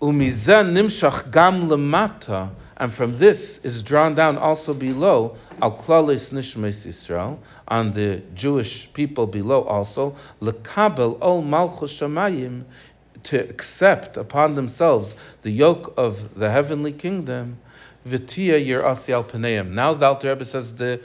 Umizan 0.00 0.74
nimshach 0.74 1.30
gam 1.30 1.68
lemata, 1.68 2.50
and 2.76 2.92
from 2.92 3.16
this 3.16 3.58
is 3.64 3.82
drawn 3.82 4.14
down 4.14 4.36
also 4.36 4.74
below 4.74 5.34
al 5.62 5.72
klalis 5.72 6.32
nishmes 6.32 6.86
Yisrael 6.86 7.38
on 7.68 7.92
the 7.92 8.22
Jewish 8.34 8.92
people 8.92 9.26
below 9.26 9.62
also 9.62 10.14
lekabel 10.42 11.16
ol 11.22 11.40
malchus 11.40 11.98
shamayim 11.98 12.64
to 13.22 13.38
accept 13.38 14.18
upon 14.18 14.54
themselves 14.54 15.14
the 15.40 15.50
yoke 15.50 15.94
of 15.96 16.38
the 16.38 16.50
heavenly 16.50 16.92
kingdom 16.92 17.56
Vitia 18.06 18.64
Yer 18.64 18.82
Asial 18.82 19.24
Paneim. 19.24 19.70
Now 19.70 19.94
the 19.94 20.06
Alter 20.06 20.28
Rebbe 20.28 20.44
says 20.44 20.74
the 20.76 21.00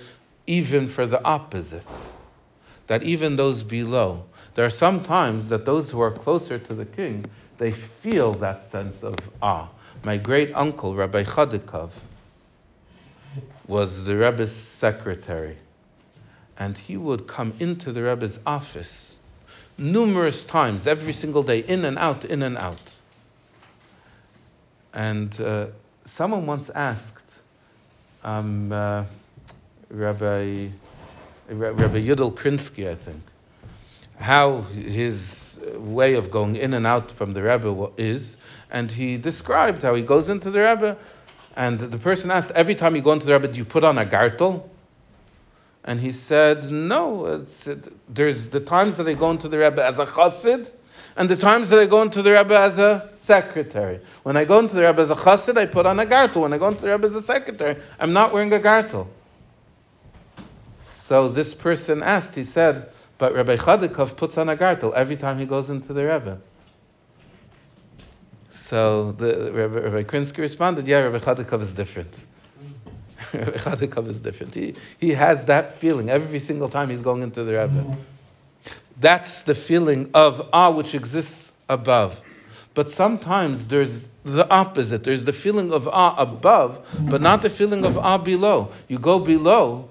even 0.46 0.88
for 0.88 1.08
the 1.08 1.24
opposite. 1.24 1.84
That 2.88 3.04
even 3.04 3.38
those 3.38 3.64
below. 3.64 4.26
There 4.54 4.66
are 4.66 4.70
some 4.70 5.04
times 5.04 5.50
that 5.50 5.66
those 5.66 5.90
who 5.90 6.02
are 6.02 6.12
closer 6.12 6.60
to 6.60 6.74
the 6.74 6.86
king, 6.86 7.26
they 7.62 7.72
feel 7.72 8.34
that 8.34 8.72
sense 8.72 9.04
of 9.04 9.16
awe. 9.40 9.68
My 10.04 10.18
great 10.18 10.52
uncle, 10.56 10.96
Rabbi 10.96 11.24
Chodakov, 11.24 11.92
was 13.68 14.04
the 14.04 14.18
Rebbe's 14.18 14.52
secretary. 14.52 15.58
And 16.58 16.76
he 16.76 16.98
would 16.98 17.28
come 17.28 17.54
into 17.60 17.92
the 17.92 18.02
Rebbe's 18.02 18.40
office 18.48 19.20
numerous 19.78 20.44
times, 20.44 20.88
every 20.88 21.14
single 21.14 21.44
day, 21.44 21.60
in 21.60 21.86
and 21.86 22.00
out, 22.00 22.26
in 22.26 22.42
and 22.42 22.58
out. 22.58 22.96
And 24.92 25.40
uh, 25.40 25.68
someone 26.06 26.48
once 26.48 26.72
asked 26.72 27.32
um, 28.24 28.72
uh, 28.72 29.04
Rabbi 29.92 30.70
Rabbi 31.48 32.02
Yudel 32.02 32.34
Krinsky, 32.34 32.90
I 32.90 32.96
think, 32.96 33.22
how 34.18 34.62
his 34.62 35.41
way 35.76 36.16
of 36.16 36.32
going 36.32 36.56
in 36.56 36.74
and 36.74 36.88
out 36.88 37.12
from 37.12 37.34
the 37.34 37.42
Rebbe 37.42 37.92
is, 37.98 38.38
and 38.70 38.92
he 38.92 39.18
described 39.18 39.82
how 39.82 39.96
he 39.96 40.02
goes 40.02 40.30
into 40.30 40.52
the 40.52 40.60
Rebbe, 40.60 40.98
and 41.56 41.80
the 41.80 41.98
person 41.98 42.32
asked, 42.32 42.52
every 42.52 42.76
time 42.76 42.96
you 42.96 43.02
go 43.02 43.12
into 43.12 43.26
the 43.26 43.34
Rebbe, 43.34 43.48
do 43.50 43.58
you 43.58 43.66
put 43.66 43.84
on 43.84 43.98
a 43.98 44.06
gartel? 44.06 44.70
And 45.84 46.00
he 46.00 46.12
said, 46.12 46.72
no, 46.72 47.46
there's 48.08 48.50
the 48.50 48.60
times 48.60 48.98
that 48.98 49.08
I 49.08 49.14
go 49.16 49.32
into 49.32 49.50
the 49.50 49.58
Rebbe 49.58 49.84
as 49.84 50.00
a 50.00 50.06
chassid, 50.06 50.72
and 51.18 51.30
the 51.30 51.36
times 51.36 51.70
that 51.70 51.80
I 51.80 51.88
go 51.88 52.02
into 52.04 52.22
the 52.22 52.32
Rebbe 52.32 52.58
as 52.58 52.78
a 52.78 53.10
secretary. 53.22 54.00
When 54.24 54.38
I 54.38 54.46
go 54.46 54.60
into 54.60 54.76
the 54.76 54.84
Rebbe 54.84 55.02
as 55.02 55.10
a 55.10 55.16
chassid, 55.16 55.58
I 55.58 55.66
put 55.66 55.86
on 55.86 56.00
a 56.00 56.06
gartel. 56.06 56.44
When 56.44 56.54
I 56.54 56.58
go 56.58 56.68
into 56.70 56.82
the 56.82 56.92
Rebbe 56.92 57.08
as 57.08 57.16
a 57.16 57.22
secretary, 57.22 57.76
I'm 58.00 58.14
not 58.14 58.34
wearing 58.34 58.54
a 58.54 58.60
gartel. 58.60 59.10
So 61.08 61.28
this 61.28 61.54
person 61.54 62.04
asked, 62.04 62.36
he 62.36 62.44
said, 62.44 62.90
but 63.22 63.36
Rabbi 63.36 63.56
Chodakov 63.56 64.18
puts 64.18 64.36
on 64.40 64.50
a 64.50 64.56
gartel 64.56 64.94
every 64.96 65.16
time 65.16 65.38
he 65.38 65.46
goes 65.46 65.70
into 65.70 65.94
the 65.94 66.04
Rebbe. 66.04 66.42
So 68.50 69.12
the 69.12 69.52
Rabbi, 69.54 69.80
Rabbi 69.80 70.04
Krinsky 70.10 70.40
responded, 70.40 70.88
yeah, 70.88 71.02
Rabbi 71.02 71.20
Chodakov 71.20 71.62
is 71.62 71.76
different. 71.76 72.26
Rabbi 73.32 73.58
Chodakov 73.58 74.08
is 74.08 74.22
different. 74.22 74.56
He, 74.56 74.74
he 74.98 75.12
has 75.12 75.46
that 75.46 75.76
feeling 75.76 76.10
every 76.10 76.40
single 76.40 76.68
time 76.68 76.90
he's 76.90 77.02
going 77.02 77.22
into 77.22 77.44
the 77.44 77.52
Rebbe. 77.52 77.96
That's 79.00 79.44
the 79.44 79.54
feeling 79.54 80.10
of 80.16 80.50
awe 80.52 80.72
which 80.72 80.96
exists 80.96 81.52
above. 81.70 82.20
But 82.74 82.90
sometimes 82.90 83.68
there's 83.68 84.04
the 84.24 84.50
opposite. 84.50 85.04
There's 85.04 85.26
the 85.26 85.34
feeling 85.34 85.74
of 85.74 85.88
awe 85.88 86.16
above, 86.18 86.84
but 87.02 87.22
not 87.22 87.44
the 87.44 87.52
feeling 87.52 87.86
of 87.86 88.00
awe 88.00 88.18
below. 88.18 88.72
You 88.88 88.98
go 88.98 89.20
below, 89.20 89.90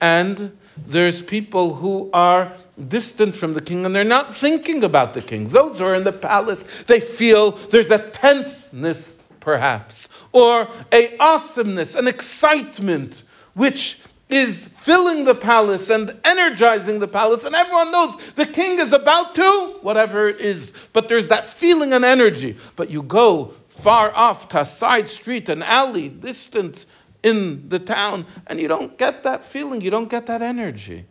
and 0.00 0.56
there's 0.86 1.20
people 1.20 1.74
who 1.74 2.08
are 2.14 2.52
distant 2.88 3.36
from 3.36 3.54
the 3.54 3.60
king 3.60 3.84
and 3.84 3.94
they're 3.94 4.04
not 4.04 4.36
thinking 4.36 4.84
about 4.84 5.14
the 5.14 5.22
king. 5.22 5.48
Those 5.48 5.78
who 5.78 5.84
are 5.84 5.94
in 5.94 6.04
the 6.04 6.12
palace, 6.12 6.64
they 6.86 7.00
feel 7.00 7.52
there's 7.52 7.90
a 7.90 7.98
tenseness, 7.98 9.14
perhaps, 9.40 10.08
or 10.32 10.68
a 10.92 11.16
awesomeness, 11.18 11.94
an 11.94 12.08
excitement, 12.08 13.22
which 13.54 13.98
is 14.30 14.66
filling 14.78 15.24
the 15.24 15.34
palace 15.34 15.90
and 15.90 16.18
energizing 16.24 17.00
the 17.00 17.08
palace, 17.08 17.44
and 17.44 17.54
everyone 17.54 17.90
knows 17.90 18.14
the 18.34 18.46
king 18.46 18.78
is 18.78 18.92
about 18.92 19.34
to, 19.34 19.78
whatever 19.82 20.28
it 20.28 20.40
is. 20.40 20.72
But 20.92 21.08
there's 21.08 21.28
that 21.28 21.48
feeling 21.48 21.92
and 21.92 22.04
energy. 22.04 22.56
But 22.76 22.90
you 22.90 23.02
go 23.02 23.54
far 23.68 24.14
off 24.14 24.48
to 24.48 24.60
a 24.60 24.64
side 24.64 25.08
street, 25.08 25.48
an 25.48 25.62
alley, 25.62 26.08
distant 26.08 26.86
in 27.22 27.68
the 27.68 27.78
town, 27.78 28.26
and 28.46 28.60
you 28.60 28.68
don't 28.68 28.96
get 28.96 29.24
that 29.24 29.44
feeling, 29.44 29.80
you 29.80 29.90
don't 29.90 30.08
get 30.08 30.26
that 30.26 30.42
energy. 30.42 31.06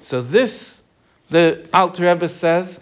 So 0.00 0.22
this, 0.22 0.80
the 1.30 1.68
Alter 1.72 2.04
Rebbe 2.04 2.28
says, 2.28 2.80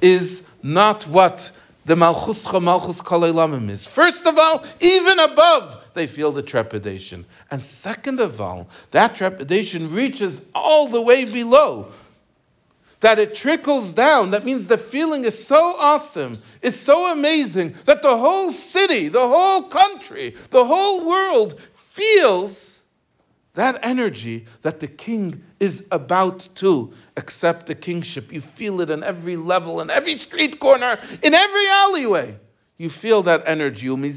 is 0.00 0.42
not 0.62 1.02
what 1.04 1.52
the 1.84 1.94
Malchuscha 1.94 2.62
Malchus 2.62 3.02
Kalelamim 3.02 3.68
is. 3.68 3.86
First 3.86 4.26
of 4.26 4.38
all, 4.38 4.64
even 4.80 5.18
above, 5.18 5.84
they 5.92 6.06
feel 6.06 6.32
the 6.32 6.42
trepidation. 6.42 7.26
And 7.50 7.64
second 7.64 8.20
of 8.20 8.40
all, 8.40 8.68
that 8.90 9.16
trepidation 9.16 9.94
reaches 9.94 10.40
all 10.54 10.88
the 10.88 11.02
way 11.02 11.26
below. 11.26 11.92
That 13.00 13.18
it 13.18 13.34
trickles 13.34 13.92
down. 13.92 14.30
That 14.30 14.46
means 14.46 14.66
the 14.66 14.78
feeling 14.78 15.24
is 15.24 15.46
so 15.46 15.76
awesome, 15.76 16.38
is 16.62 16.80
so 16.80 17.12
amazing, 17.12 17.74
that 17.84 18.00
the 18.00 18.16
whole 18.16 18.50
city, 18.50 19.08
the 19.08 19.28
whole 19.28 19.64
country, 19.64 20.36
the 20.50 20.64
whole 20.64 21.04
world 21.04 21.60
feels 21.74 22.63
that 23.54 23.78
energy 23.82 24.46
that 24.62 24.80
the 24.80 24.88
king 24.88 25.42
is 25.60 25.84
about 25.90 26.48
to 26.56 26.92
accept 27.16 27.66
the 27.66 27.74
kingship. 27.74 28.32
You 28.32 28.40
feel 28.40 28.80
it 28.80 28.90
in 28.90 29.02
every 29.02 29.36
level, 29.36 29.80
in 29.80 29.90
every 29.90 30.16
street 30.18 30.60
corner, 30.60 31.00
in 31.22 31.34
every 31.34 31.68
alleyway. 31.68 32.38
You 32.76 32.90
feel 32.90 33.22
that 33.22 33.44
energy. 33.46 33.88
And 33.88 34.02
the 34.02 34.12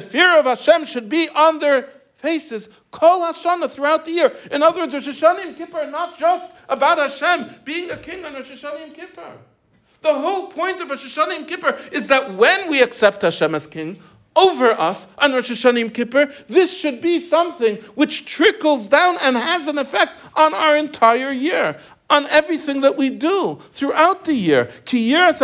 fear 0.00 0.38
of 0.38 0.44
Hashem 0.44 0.84
should 0.84 1.08
be 1.08 1.28
on 1.28 1.58
their 1.58 1.88
faces 2.16 2.68
Kol 2.90 3.20
Hashanah 3.20 3.70
throughout 3.70 4.04
the 4.04 4.10
year. 4.12 4.32
In 4.50 4.62
other 4.62 4.80
words, 4.80 4.94
Rosh 4.94 5.06
Hashanah 5.06 5.56
Kippur, 5.56 5.88
not 5.88 6.18
just 6.18 6.50
about 6.68 6.98
Hashem 6.98 7.56
being 7.64 7.90
a 7.90 7.96
king 7.96 8.24
on 8.24 8.34
Rosh 8.34 8.50
Hashanah 8.50 8.94
Kippur. 8.94 9.38
The 10.02 10.12
whole 10.14 10.48
point 10.48 10.80
of 10.80 10.90
Rosh 10.90 11.04
Hashanah 11.04 11.32
Yom 11.32 11.46
Kippur 11.46 11.78
is 11.92 12.08
that 12.08 12.34
when 12.34 12.68
we 12.68 12.82
accept 12.82 13.22
Hashem 13.22 13.54
as 13.54 13.66
king 13.66 14.00
over 14.34 14.70
us 14.70 15.06
on 15.18 15.32
Rosh 15.32 15.50
Hashanah 15.50 15.80
Yom 15.80 15.90
Kippur, 15.90 16.32
this 16.48 16.76
should 16.76 17.00
be 17.00 17.18
something 17.18 17.76
which 17.94 18.24
trickles 18.24 18.88
down 18.88 19.18
and 19.20 19.36
has 19.36 19.66
an 19.68 19.78
effect 19.78 20.12
on 20.34 20.54
our 20.54 20.76
entire 20.76 21.32
year, 21.32 21.78
on 22.08 22.26
everything 22.26 22.80
that 22.82 22.96
we 22.96 23.10
do 23.10 23.58
throughout 23.72 24.24
the 24.24 24.34
year. 24.34 24.70
Because 24.84 25.38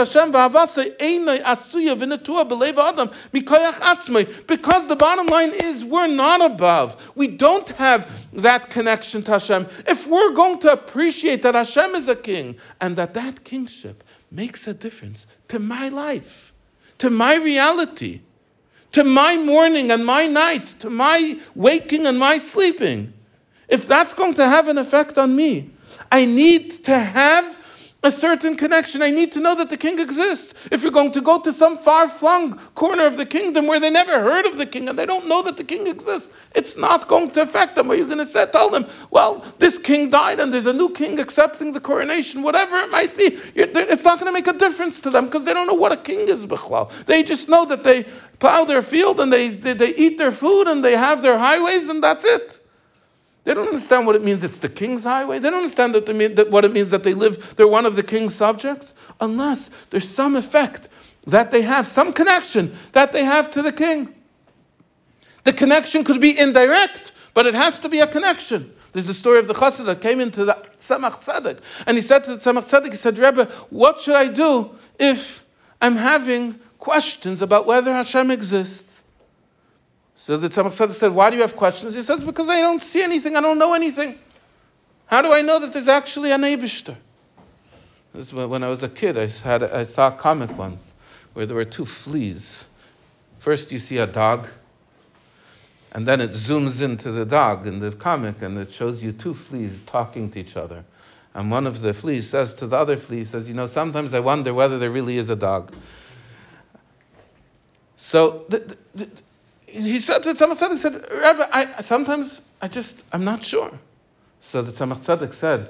the 4.89 4.97
bottom 4.99 5.27
line 5.27 5.51
is 5.51 5.85
we're 5.85 6.07
not 6.07 6.43
above. 6.43 7.13
We 7.15 7.29
don't 7.29 7.69
have 7.71 8.11
that 8.35 8.71
connection 8.71 9.23
to 9.25 9.33
Hashem. 9.33 9.67
If 9.87 10.07
we're 10.07 10.33
going 10.33 10.59
to 10.61 10.73
appreciate 10.73 11.43
that 11.43 11.55
Hashem 11.55 11.95
is 11.95 12.09
a 12.09 12.17
king 12.17 12.57
and 12.81 12.97
that 12.97 13.15
that 13.15 13.45
kingship 13.45 14.05
makes 14.31 14.67
a 14.67 14.75
difference 14.75 15.27
to 15.49 15.59
my 15.59 15.89
life, 15.89 16.53
to 16.99 17.11
my 17.11 17.37
reality, 17.37 18.21
to 18.93 19.05
my 19.05 19.37
morning 19.37 19.91
and 19.91 20.05
my 20.05 20.27
night, 20.27 20.67
to 20.81 20.91
my 20.91 21.39
waking 21.55 22.07
and 22.07 22.19
my 22.19 22.39
sleeping. 22.39 23.13
If 23.69 23.87
that's 23.87 24.15
going 24.15 24.35
to 24.35 24.47
have 24.47 24.69
an 24.69 24.79
effect 24.79 25.19
on 25.19 25.35
me, 25.37 25.71
I 26.11 26.25
need 26.25 26.85
to 26.85 26.99
have 26.99 27.58
a 28.05 28.13
certain 28.13 28.57
connection. 28.57 29.03
I 29.03 29.11
need 29.11 29.33
to 29.33 29.41
know 29.41 29.57
that 29.57 29.71
the 29.71 29.77
king 29.77 29.99
exists. 29.99 30.55
If 30.71 30.83
you're 30.83 30.93
going 30.93 31.11
to 31.13 31.21
go 31.21 31.41
to 31.41 31.53
some 31.53 31.77
far 31.77 32.09
flung 32.09 32.59
corner 32.77 33.07
of 33.07 33.17
the 33.17 33.27
kingdom 33.27 33.67
where 33.67 33.81
they 33.81 33.91
never 33.91 34.21
heard 34.21 34.47
of 34.47 34.57
the 34.57 34.67
king 34.67 34.89
and 34.89 34.97
they 34.97 35.05
don't 35.05 35.27
know 35.27 35.43
that 35.43 35.57
the 35.57 35.65
king 35.65 35.89
exists, 35.89 36.31
it's 36.55 36.77
not 36.77 37.09
going 37.09 37.31
to 37.31 37.43
affect 37.43 37.75
them. 37.75 37.91
Are 37.91 37.97
you 37.97 38.07
going 38.07 38.19
to 38.19 38.27
say, 38.27 38.47
tell 38.47 38.71
them, 38.71 38.87
well, 39.11 39.45
this 39.59 39.79
king 39.79 40.11
died 40.11 40.39
and 40.39 40.55
there's 40.55 40.67
a 40.67 40.73
new 40.73 40.91
king 40.91 41.19
accepting 41.19 41.73
the 41.73 41.81
coronation, 41.81 42.43
whatever 42.43 42.79
it 42.79 42.91
might 42.91 43.17
be? 43.17 43.37
It's 43.57 44.05
not 44.05 44.21
going 44.21 44.29
to 44.29 44.33
make 44.33 44.47
a 44.47 44.57
difference 44.57 45.01
to 45.01 45.11
them 45.11 45.27
because 45.27 45.45
they 45.45 45.53
don't 45.53 45.67
know 45.67 45.75
what 45.75 45.91
a 45.91 45.97
king 45.97 46.29
is, 46.29 46.47
Bichlal. 46.47 46.93
They 47.07 47.25
just 47.25 47.49
know 47.49 47.65
that 47.65 47.83
they 47.83 48.05
plow 48.39 48.65
their 48.65 48.83
field 48.83 49.19
and 49.19 49.33
they, 49.33 49.49
they, 49.49 49.75
they 49.75 49.95
eat 49.97 50.19
their 50.19 50.33
food 50.33 50.69
and 50.69 50.85
they 50.85 50.97
have 50.97 51.21
their 51.23 51.37
highways 51.37 51.89
and 51.89 52.03
that's 52.03 52.25
it. 52.25 52.58
They 53.49 53.55
don't 53.55 53.69
understand 53.69 54.07
what 54.07 54.15
it 54.15 54.23
means 54.23 54.45
it's 54.45 54.59
the 54.59 54.69
king's 54.69 55.05
highway. 55.05 55.39
They 55.39 55.49
don't 55.49 55.61
understand 55.61 55.95
that, 55.95 56.15
mean, 56.15 56.35
that 56.35 56.51
what 56.51 56.67
it 56.67 56.73
means 56.75 56.91
that 56.91 57.03
they 57.03 57.15
live, 57.15 57.57
they're 57.57 57.67
one 57.67 57.87
of 57.87 57.97
the 57.97 58.03
king's 58.03 58.35
subjects, 58.35 58.93
unless 59.23 59.71
there's 59.89 60.07
some 60.07 60.37
effect 60.37 60.91
that 61.29 61.51
they 61.51 61.63
have, 61.63 61.87
some 61.87 62.13
connection 62.13 62.75
that 62.93 63.13
they 63.13 63.25
have 63.25 63.49
to 63.53 63.63
the 63.63 63.73
king. 63.73 64.15
The 65.45 65.55
connection 65.55 66.05
could 66.05 66.21
be 66.21 66.39
indirect, 66.39 67.13
but 67.33 67.47
it 67.47 67.55
has 67.55 67.81
to 67.81 67.89
be 67.89 68.01
a 68.01 68.07
connection. 68.07 68.71
There's 68.93 69.07
the 69.07 69.15
story 69.15 69.39
of 69.39 69.47
the 69.47 69.55
chassid 69.55 69.87
that 69.87 70.03
came 70.03 70.21
into 70.21 70.45
the 70.45 70.53
Tzemach 70.77 71.25
Tzedek, 71.25 71.61
and 71.87 71.97
he 71.97 72.03
said 72.03 72.25
to 72.25 72.35
the 72.35 72.37
Tzemach 72.37 72.69
Tzedek, 72.69 72.91
he 72.91 72.97
said, 72.97 73.17
Rebbe, 73.17 73.47
what 73.71 74.03
should 74.03 74.17
I 74.17 74.29
do 74.29 74.73
if 74.99 75.43
I'm 75.81 75.97
having 75.97 76.61
questions 76.79 77.41
about 77.41 77.65
whether 77.65 77.95
Hashem 77.95 78.31
exists? 78.31 78.88
So 80.29 80.37
the 80.37 80.51
Tzemach 80.51 80.93
said, 80.93 81.13
Why 81.13 81.31
do 81.31 81.37
you 81.37 81.41
have 81.41 81.57
questions? 81.57 81.95
He 81.95 82.03
says, 82.03 82.23
Because 82.23 82.51
I 82.51 82.61
don't 82.61 82.83
see 82.83 83.03
anything, 83.03 83.35
I 83.35 83.41
don't 83.41 83.59
know 83.59 83.73
anything. 83.73 84.19
How 85.07 85.23
do 85.23 85.33
I 85.33 85.41
know 85.41 85.59
that 85.59 85.73
there's 85.73 85.89
actually 85.89 86.33
an 86.33 86.43
Eibishter? 86.43 86.97
When 88.13 88.63
I 88.63 88.69
was 88.69 88.83
a 88.83 88.91
kid, 88.91 89.17
I, 89.17 89.29
had, 89.29 89.63
I 89.63 89.85
saw 89.85 90.09
a 90.09 90.13
comic 90.13 90.55
once 90.59 90.93
where 91.33 91.47
there 91.47 91.57
were 91.57 91.65
two 91.65 91.87
fleas. 91.87 92.67
First, 93.39 93.73
you 93.73 93.79
see 93.79 93.97
a 93.97 94.07
dog, 94.07 94.49
and 95.93 96.07
then 96.07 96.21
it 96.21 96.33
zooms 96.33 96.83
into 96.83 97.11
the 97.11 97.25
dog 97.25 97.67
in 97.67 97.79
the 97.79 97.91
comic, 97.91 98.43
and 98.43 98.59
it 98.59 98.71
shows 98.71 99.03
you 99.03 99.13
two 99.13 99.33
fleas 99.33 99.83
talking 99.83 100.31
to 100.33 100.41
each 100.41 100.59
other. 100.59 100.85
And 101.33 101.51
one 101.51 101.67
of 101.67 101.81
the 101.81 101.95
fleas 101.95 102.29
says 102.29 102.53
to 102.57 102.67
the 102.67 102.77
other 102.77 102.99
flea, 102.99 103.25
says, 103.25 103.49
You 103.49 103.55
know, 103.55 103.65
sometimes 103.65 104.13
I 104.13 104.21
wonder 104.21 104.53
whether 104.53 104.79
there 104.79 104.91
really 104.91 105.17
is 105.17 105.31
a 105.31 105.37
dog. 105.37 105.75
So 107.97 108.45
the, 108.51 108.77
the, 108.95 109.09
he 109.71 110.01
said 110.01 110.23
to 110.23 110.35
Tzemach 110.35 110.59
Tzedek, 110.59 110.79
said, 110.79 111.11
Rabbi, 111.11 111.47
I, 111.51 111.81
sometimes 111.83 112.41
I 112.61 112.69
just, 112.69 113.05
I'm 113.13 113.25
not 113.25 113.45
sure. 113.45 113.71
So 114.41 114.63
the 114.63 114.73
Tzemach 114.73 115.05
Tzedek 115.05 115.35
said, 115.35 115.69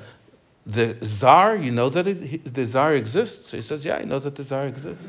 the 0.67 0.97
czar, 1.03 1.57
you 1.57 1.73
know 1.73 1.89
that 1.89 2.07
it, 2.07 2.55
the 2.55 2.67
czar 2.67 2.95
exists? 2.95 3.49
So 3.49 3.57
he 3.57 3.63
says, 3.63 3.85
yeah, 3.85 3.97
I 3.97 4.05
know 4.05 4.19
that 4.19 4.37
the 4.37 4.45
czar 4.45 4.67
exists. 4.67 5.07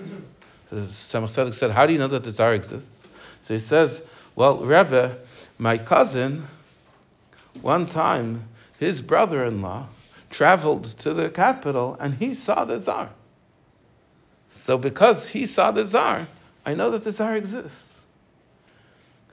So 0.70 0.76
the 0.76 0.88
Tzemach 0.88 1.30
Tzedek 1.30 1.54
said, 1.54 1.72
how 1.72 1.86
do 1.86 1.94
you 1.94 2.00
know 2.00 2.08
that 2.08 2.24
the 2.24 2.32
czar 2.32 2.54
exists? 2.54 3.08
So 3.44 3.54
he 3.54 3.60
says, 3.60 4.02
well, 4.36 4.60
Rebbe, 4.60 5.18
my 5.58 5.78
cousin, 5.78 6.48
one 7.62 7.88
time, 7.88 8.48
his 8.80 9.02
brother-in-law 9.02 9.88
traveled 10.30 10.86
to 11.00 11.14
the 11.14 11.30
capital 11.30 11.98
and 12.00 12.14
he 12.14 12.34
saw 12.34 12.66
the 12.66 12.80
czar. 12.80 13.10
So 14.52 14.78
because 14.78 15.28
he 15.28 15.46
saw 15.46 15.72
the 15.72 15.86
czar, 15.86 16.26
I 16.66 16.74
know 16.74 16.92
that 16.92 17.04
the 17.04 17.12
czar 17.12 17.36
exists. 17.36 17.89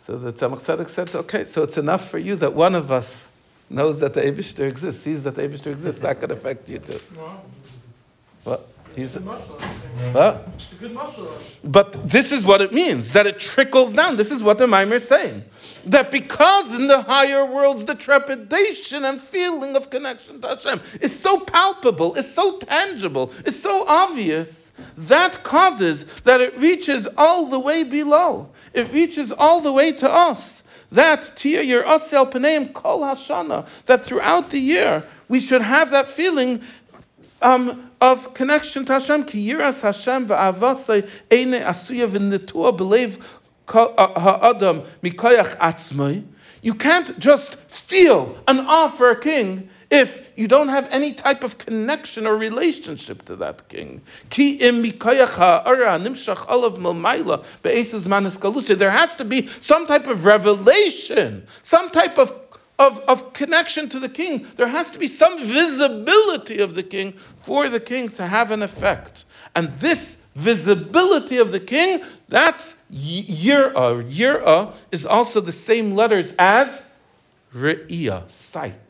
So 0.06 0.16
the 0.16 0.32
Tzemach 0.32 0.60
Tzedek 0.60 0.88
said, 0.88 1.12
okay, 1.16 1.42
so 1.42 1.64
it's 1.64 1.78
enough 1.78 2.08
for 2.08 2.18
you 2.18 2.36
that 2.36 2.54
one 2.54 2.76
of 2.76 2.92
us 2.92 3.26
knows 3.68 3.98
that 3.98 4.14
the 4.14 4.20
Abishter 4.20 4.68
exists, 4.68 5.02
sees 5.02 5.24
that 5.24 5.34
the 5.34 5.42
Abishter 5.42 5.66
exists. 5.66 6.00
That 6.02 6.20
could 6.20 6.30
affect 6.30 6.68
you 6.68 6.78
too. 6.78 7.00
What? 8.44 8.68
He's 8.94 9.16
a, 9.16 9.20
what? 9.20 10.48
It's 10.54 10.70
a 10.70 10.74
good 10.76 10.94
muscle. 10.94 11.28
But 11.64 12.08
this 12.08 12.30
is 12.30 12.44
what 12.44 12.62
it 12.62 12.72
means 12.72 13.14
that 13.14 13.26
it 13.26 13.40
trickles 13.40 13.94
down. 13.94 14.16
This 14.16 14.30
is 14.30 14.44
what 14.44 14.58
the 14.58 14.66
Maimer 14.66 14.92
is 14.92 15.08
saying. 15.08 15.42
That 15.86 16.12
because 16.12 16.72
in 16.72 16.86
the 16.86 17.02
higher 17.02 17.44
worlds 17.44 17.84
the 17.84 17.96
trepidation 17.96 19.04
and 19.04 19.20
feeling 19.20 19.74
of 19.74 19.90
connection 19.90 20.40
to 20.40 20.46
Hashem 20.46 20.82
is 21.00 21.18
so 21.18 21.40
palpable, 21.40 22.14
is 22.14 22.32
so 22.32 22.58
tangible, 22.58 23.32
is 23.44 23.60
so 23.60 23.84
obvious 23.88 24.65
that 24.96 25.42
causes 25.42 26.04
that 26.24 26.40
it 26.40 26.58
reaches 26.58 27.06
all 27.16 27.46
the 27.46 27.58
way 27.58 27.82
below. 27.82 28.48
It 28.72 28.92
reaches 28.92 29.32
all 29.32 29.60
the 29.60 29.72
way 29.72 29.92
to 29.92 30.10
us. 30.10 30.62
That 30.92 31.32
tia 31.36 31.62
your 31.62 31.82
asel 31.82 32.30
paneim 32.30 32.72
kol 32.72 33.00
hashana. 33.00 33.66
That 33.86 34.04
throughout 34.04 34.50
the 34.50 34.58
year 34.58 35.04
we 35.28 35.40
should 35.40 35.62
have 35.62 35.90
that 35.90 36.08
feeling 36.08 36.62
um, 37.42 37.90
of 38.00 38.34
connection 38.34 38.84
to 38.86 38.92
Hashem. 38.94 39.24
Ki 39.24 39.52
yiras 39.52 39.82
Hashem 39.82 40.28
va'avasei 40.28 41.08
eine 41.30 41.60
asuya 41.60 42.08
v'netua 42.08 42.76
believe 42.76 43.18
ha'adam 43.68 44.82
mikoyach 45.02 45.56
atzmai. 45.58 46.24
You 46.62 46.74
can't 46.74 47.18
just 47.18 47.54
feel 47.54 48.36
an 48.48 48.66
for 48.90 49.10
a 49.10 49.20
king 49.20 49.70
if 49.90 50.32
you 50.36 50.48
don't 50.48 50.68
have 50.68 50.88
any 50.90 51.12
type 51.12 51.44
of 51.44 51.58
connection 51.58 52.26
or 52.26 52.36
relationship 52.36 53.24
to 53.26 53.36
that 53.36 53.68
king. 53.68 54.00
There 54.30 54.72
has 58.90 59.16
to 59.16 59.24
be 59.24 59.48
some 59.60 59.86
type 59.86 60.06
of 60.06 60.26
revelation, 60.26 61.46
some 61.62 61.90
type 61.90 62.18
of, 62.18 62.34
of, 62.78 63.00
of 63.00 63.32
connection 63.32 63.88
to 63.90 64.00
the 64.00 64.08
king. 64.08 64.46
There 64.56 64.68
has 64.68 64.90
to 64.90 64.98
be 64.98 65.08
some 65.08 65.38
visibility 65.38 66.58
of 66.58 66.74
the 66.74 66.82
king 66.82 67.12
for 67.40 67.68
the 67.68 67.80
king 67.80 68.08
to 68.10 68.26
have 68.26 68.50
an 68.50 68.62
effect. 68.62 69.24
And 69.54 69.72
this 69.78 70.16
visibility 70.34 71.38
of 71.38 71.52
the 71.52 71.60
king, 71.60 72.02
that's 72.28 72.74
yirah. 72.92 74.10
Yirah 74.10 74.74
is 74.92 75.06
also 75.06 75.40
the 75.40 75.52
same 75.52 75.94
letters 75.94 76.34
as 76.38 76.82
re'iyah, 77.54 78.30
sight 78.30 78.85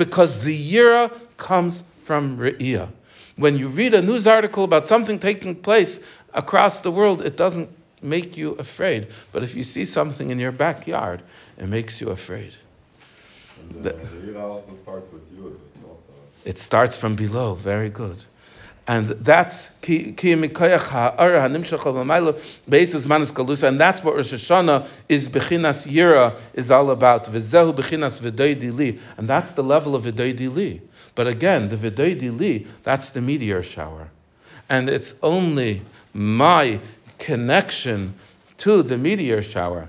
because 0.00 0.40
the 0.40 0.56
yira 0.72 1.12
comes 1.36 1.84
from 2.00 2.38
re'iyah. 2.38 2.88
When 3.36 3.58
you 3.58 3.68
read 3.68 3.92
a 3.92 4.00
news 4.00 4.26
article 4.26 4.64
about 4.64 4.86
something 4.86 5.18
taking 5.18 5.54
place 5.54 6.00
across 6.32 6.80
the 6.80 6.90
world, 6.90 7.20
it 7.20 7.36
doesn't 7.36 7.68
make 8.00 8.38
you 8.38 8.52
afraid. 8.52 9.08
But 9.30 9.42
if 9.42 9.54
you 9.54 9.62
see 9.62 9.84
something 9.84 10.30
in 10.30 10.38
your 10.38 10.52
backyard, 10.52 11.22
it 11.58 11.68
makes 11.68 12.00
you 12.00 12.08
afraid. 12.08 12.54
And 13.60 13.84
the, 13.84 13.92
the 13.92 14.26
year 14.26 14.38
also 14.38 14.74
starts 14.82 15.12
with 15.12 15.26
you. 15.36 15.60
Also. 15.86 16.12
It 16.46 16.58
starts 16.58 16.96
from 16.96 17.14
below. 17.14 17.54
Very 17.54 17.90
good. 17.90 18.24
And 18.90 19.06
that's 19.06 19.70
ki 19.82 20.10
basis 20.10 20.26
manas 23.06 23.30
galusa, 23.30 23.68
and 23.68 23.78
that's 23.78 24.02
what 24.02 24.16
Rosh 24.16 24.32
Hashanah 24.32 24.88
is 25.08 25.28
bechinas 25.28 25.86
yira 25.86 26.36
is 26.54 26.72
all 26.72 26.90
about. 26.90 27.26
V'zehu 27.26 27.72
bechinas 27.72 28.20
v'doidi 28.20 28.98
and 29.16 29.28
that's 29.28 29.52
the 29.52 29.62
level 29.62 29.94
of 29.94 30.06
v'doidi 30.06 30.52
li. 30.52 30.82
But 31.14 31.28
again, 31.28 31.68
the 31.68 31.76
v'doidi 31.76 32.36
li, 32.36 32.66
that's 32.82 33.10
the 33.10 33.20
meteor 33.20 33.62
shower, 33.62 34.10
and 34.68 34.90
it's 34.90 35.14
only 35.22 35.82
my 36.12 36.80
connection 37.20 38.12
to 38.56 38.82
the 38.82 38.98
meteor 38.98 39.44
shower. 39.44 39.88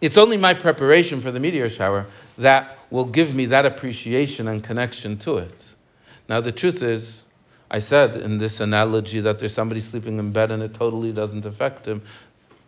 It's 0.00 0.16
only 0.16 0.36
my 0.36 0.54
preparation 0.54 1.20
for 1.20 1.32
the 1.32 1.40
meteor 1.40 1.68
shower 1.68 2.06
that 2.38 2.78
will 2.90 3.06
give 3.06 3.34
me 3.34 3.46
that 3.46 3.66
appreciation 3.66 4.46
and 4.46 4.62
connection 4.62 5.18
to 5.18 5.38
it. 5.38 5.74
Now, 6.28 6.40
the 6.40 6.52
truth 6.52 6.84
is, 6.84 7.24
I 7.70 7.78
said 7.78 8.16
in 8.16 8.38
this 8.38 8.60
analogy 8.60 9.20
that 9.20 9.38
there's 9.38 9.54
somebody 9.54 9.80
sleeping 9.80 10.18
in 10.18 10.32
bed 10.32 10.50
and 10.50 10.62
it 10.62 10.74
totally 10.74 11.12
doesn't 11.12 11.46
affect 11.46 11.86
him. 11.86 12.02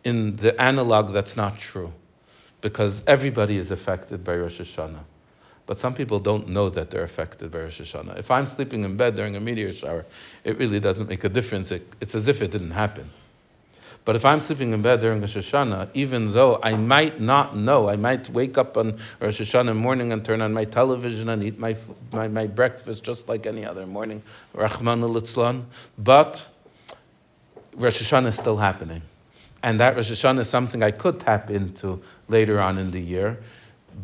In 0.05 0.37
the 0.37 0.61
analog, 0.61 1.13
that's 1.13 1.37
not 1.37 1.59
true 1.59 1.93
because 2.61 3.03
everybody 3.07 3.59
is 3.59 3.71
affected 3.71 4.23
by 4.23 4.37
Rosh 4.37 4.61
Hashanah. 4.61 5.05
But 5.67 5.79
some 5.79 5.95
people 5.95 6.19
don't 6.19 6.49
know 6.49 6.69
that 6.71 6.91
they're 6.91 7.05
affected 7.05 7.51
by 7.51 7.61
Rosh 7.61 7.81
Hashanah. 7.81 8.19
If 8.19 8.31
I'm 8.31 8.47
sleeping 8.47 8.85
in 8.85 8.97
bed 8.97 9.17
during 9.17 9.37
a 9.37 9.41
meteor 9.41 9.73
shower, 9.73 10.05
it 10.45 10.59
really 10.59 10.81
doesn't 10.81 11.09
make 11.09 11.25
a 11.25 11.29
difference. 11.29 11.71
It, 11.73 11.87
it's 12.01 12.15
as 12.15 12.29
if 12.29 12.43
it 12.43 12.51
didn't 12.51 12.73
happen. 12.73 13.11
But 14.05 14.17
if 14.17 14.25
I'm 14.25 14.41
sleeping 14.41 14.73
in 14.73 14.83
bed 14.83 15.01
during 15.01 15.21
Rosh 15.21 15.37
Hashanah, 15.37 15.91
even 15.95 16.33
though 16.33 16.59
I 16.61 16.75
might 16.75 17.21
not 17.21 17.57
know, 17.57 17.89
I 17.89 17.95
might 17.95 18.29
wake 18.31 18.59
up 18.59 18.77
on 18.77 18.99
Rosh 19.21 19.41
Hashanah 19.41 19.77
morning 19.77 20.13
and 20.13 20.25
turn 20.25 20.41
on 20.41 20.53
my 20.53 20.65
television 20.65 21.29
and 21.29 21.43
eat 21.43 21.59
my, 21.59 21.77
my, 22.11 22.27
my 22.27 22.47
breakfast 22.49 23.05
just 23.05 23.29
like 23.29 23.47
any 23.47 23.65
other 23.65 23.87
morning, 23.87 24.23
Rahman 24.55 25.03
al 25.05 25.65
but 25.99 26.47
Rosh 27.77 28.03
Hashanah 28.03 28.29
is 28.29 28.37
still 28.37 28.57
happening. 28.57 29.03
And 29.63 29.79
that 29.79 29.95
Rosh 29.95 30.11
Hashanah 30.11 30.41
is 30.41 30.51
something 30.51 30.83
I 30.83 30.91
could 30.91 31.21
tap 31.21 31.49
into 31.49 32.03
later 32.27 32.61
on 32.61 32.79
in 32.79 32.91
the 32.91 33.01
year, 33.01 33.39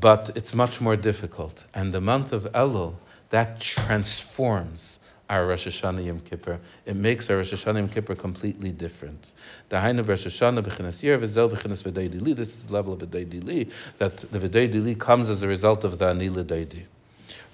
but 0.00 0.30
it's 0.36 0.54
much 0.54 0.80
more 0.80 0.94
difficult. 0.94 1.64
And 1.74 1.92
the 1.92 2.00
month 2.00 2.32
of 2.32 2.44
Elul, 2.52 2.94
that 3.30 3.60
transforms 3.60 5.00
our 5.28 5.46
Rosh 5.46 5.66
Hashanah 5.66 6.04
Yom 6.04 6.20
Kippur. 6.20 6.58
It 6.86 6.96
makes 6.96 7.28
our 7.30 7.36
Rosh 7.36 7.52
Hashanah 7.52 7.76
Yom 7.76 7.88
Kippur 7.88 8.14
completely 8.14 8.72
different. 8.72 9.32
The 9.68 9.76
Rosh 9.76 10.26
Hashanah 10.26 10.64
b'chinas 10.64 11.02
yer 11.02 11.18
v'zel 11.18 11.50
b'chinas 11.50 11.82
v'deidi 11.82 12.34
This 12.34 12.54
is 12.54 12.66
the 12.66 12.72
level 12.72 12.94
of 12.94 13.00
v'deidi 13.00 13.44
li, 13.44 13.68
that 13.98 14.18
the 14.18 14.38
v'deidi 14.38 14.98
comes 14.98 15.28
as 15.28 15.42
a 15.42 15.48
result 15.48 15.84
of 15.84 15.98
the 15.98 16.06
anila 16.06 16.44
deidi. 16.44 16.84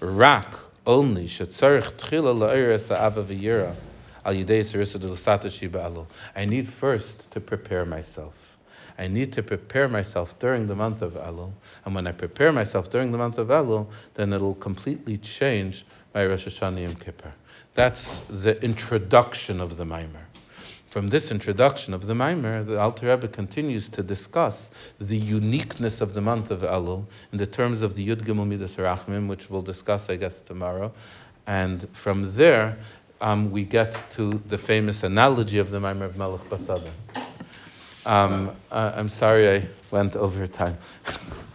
Rak 0.00 0.56
only 0.86 1.26
shetzarich 1.26 1.92
tchila 1.94 2.36
la'eres 2.36 2.88
ha'ava 2.88 3.24
v'yira 3.24 3.74
al 4.24 4.34
yidei 4.34 4.60
sarisa 4.60 4.98
d'lasata 4.98 5.50
shiba 5.50 6.06
I 6.34 6.44
need 6.44 6.68
first 6.68 7.30
to 7.32 7.40
prepare 7.40 7.84
myself. 7.84 8.34
I 8.96 9.08
need 9.08 9.32
to 9.32 9.42
prepare 9.42 9.88
myself 9.88 10.38
during 10.38 10.68
the 10.68 10.76
month 10.76 11.02
of 11.02 11.14
Elul. 11.14 11.52
And 11.84 11.94
when 11.94 12.06
I 12.06 12.12
prepare 12.12 12.52
myself 12.52 12.90
during 12.90 13.10
the 13.10 13.18
month 13.18 13.38
of 13.38 13.48
Elul, 13.48 13.88
then 14.14 14.32
it'll 14.32 14.54
completely 14.54 15.18
change 15.18 15.84
my 16.14 16.24
Rosh 16.26 16.46
Hashanah 16.46 16.82
Yom 16.82 16.94
Kippur. 16.94 17.32
That's 17.74 18.20
the 18.30 18.62
introduction 18.62 19.60
of 19.60 19.76
the 19.76 19.84
Maimer. 19.84 20.22
From 20.90 21.08
this 21.08 21.32
introduction 21.32 21.92
of 21.92 22.06
the 22.06 22.14
Maimer, 22.14 22.64
the 22.64 22.78
Alter 22.78 23.08
Rebbe 23.08 23.26
continues 23.26 23.88
to 23.88 24.02
discuss 24.04 24.70
the 25.00 25.16
uniqueness 25.18 26.00
of 26.00 26.14
the 26.14 26.20
month 26.20 26.52
of 26.52 26.60
Elul 26.60 27.04
in 27.32 27.38
the 27.38 27.48
terms 27.48 27.82
of 27.82 27.96
the 27.96 28.06
Yud 28.06 28.22
Gimel 28.22 28.46
Midas 28.46 28.76
Rachmim, 28.76 29.26
which 29.26 29.50
we'll 29.50 29.60
discuss, 29.60 30.08
I 30.08 30.14
guess, 30.14 30.40
tomorrow. 30.40 30.92
And 31.48 31.88
from 31.92 32.36
there, 32.36 32.78
um, 33.20 33.50
we 33.50 33.64
get 33.64 34.08
to 34.12 34.40
the 34.46 34.56
famous 34.56 35.02
analogy 35.02 35.58
of 35.58 35.72
the 35.72 35.80
Maimer 35.80 36.04
of 36.04 36.16
Melech 36.16 36.42
Basada. 36.42 36.90
Um, 38.06 38.54
uh, 38.70 38.92
I'm 38.94 39.08
sorry 39.08 39.48
I 39.48 39.66
went 39.90 40.14
over 40.14 40.46
time. 40.46 40.78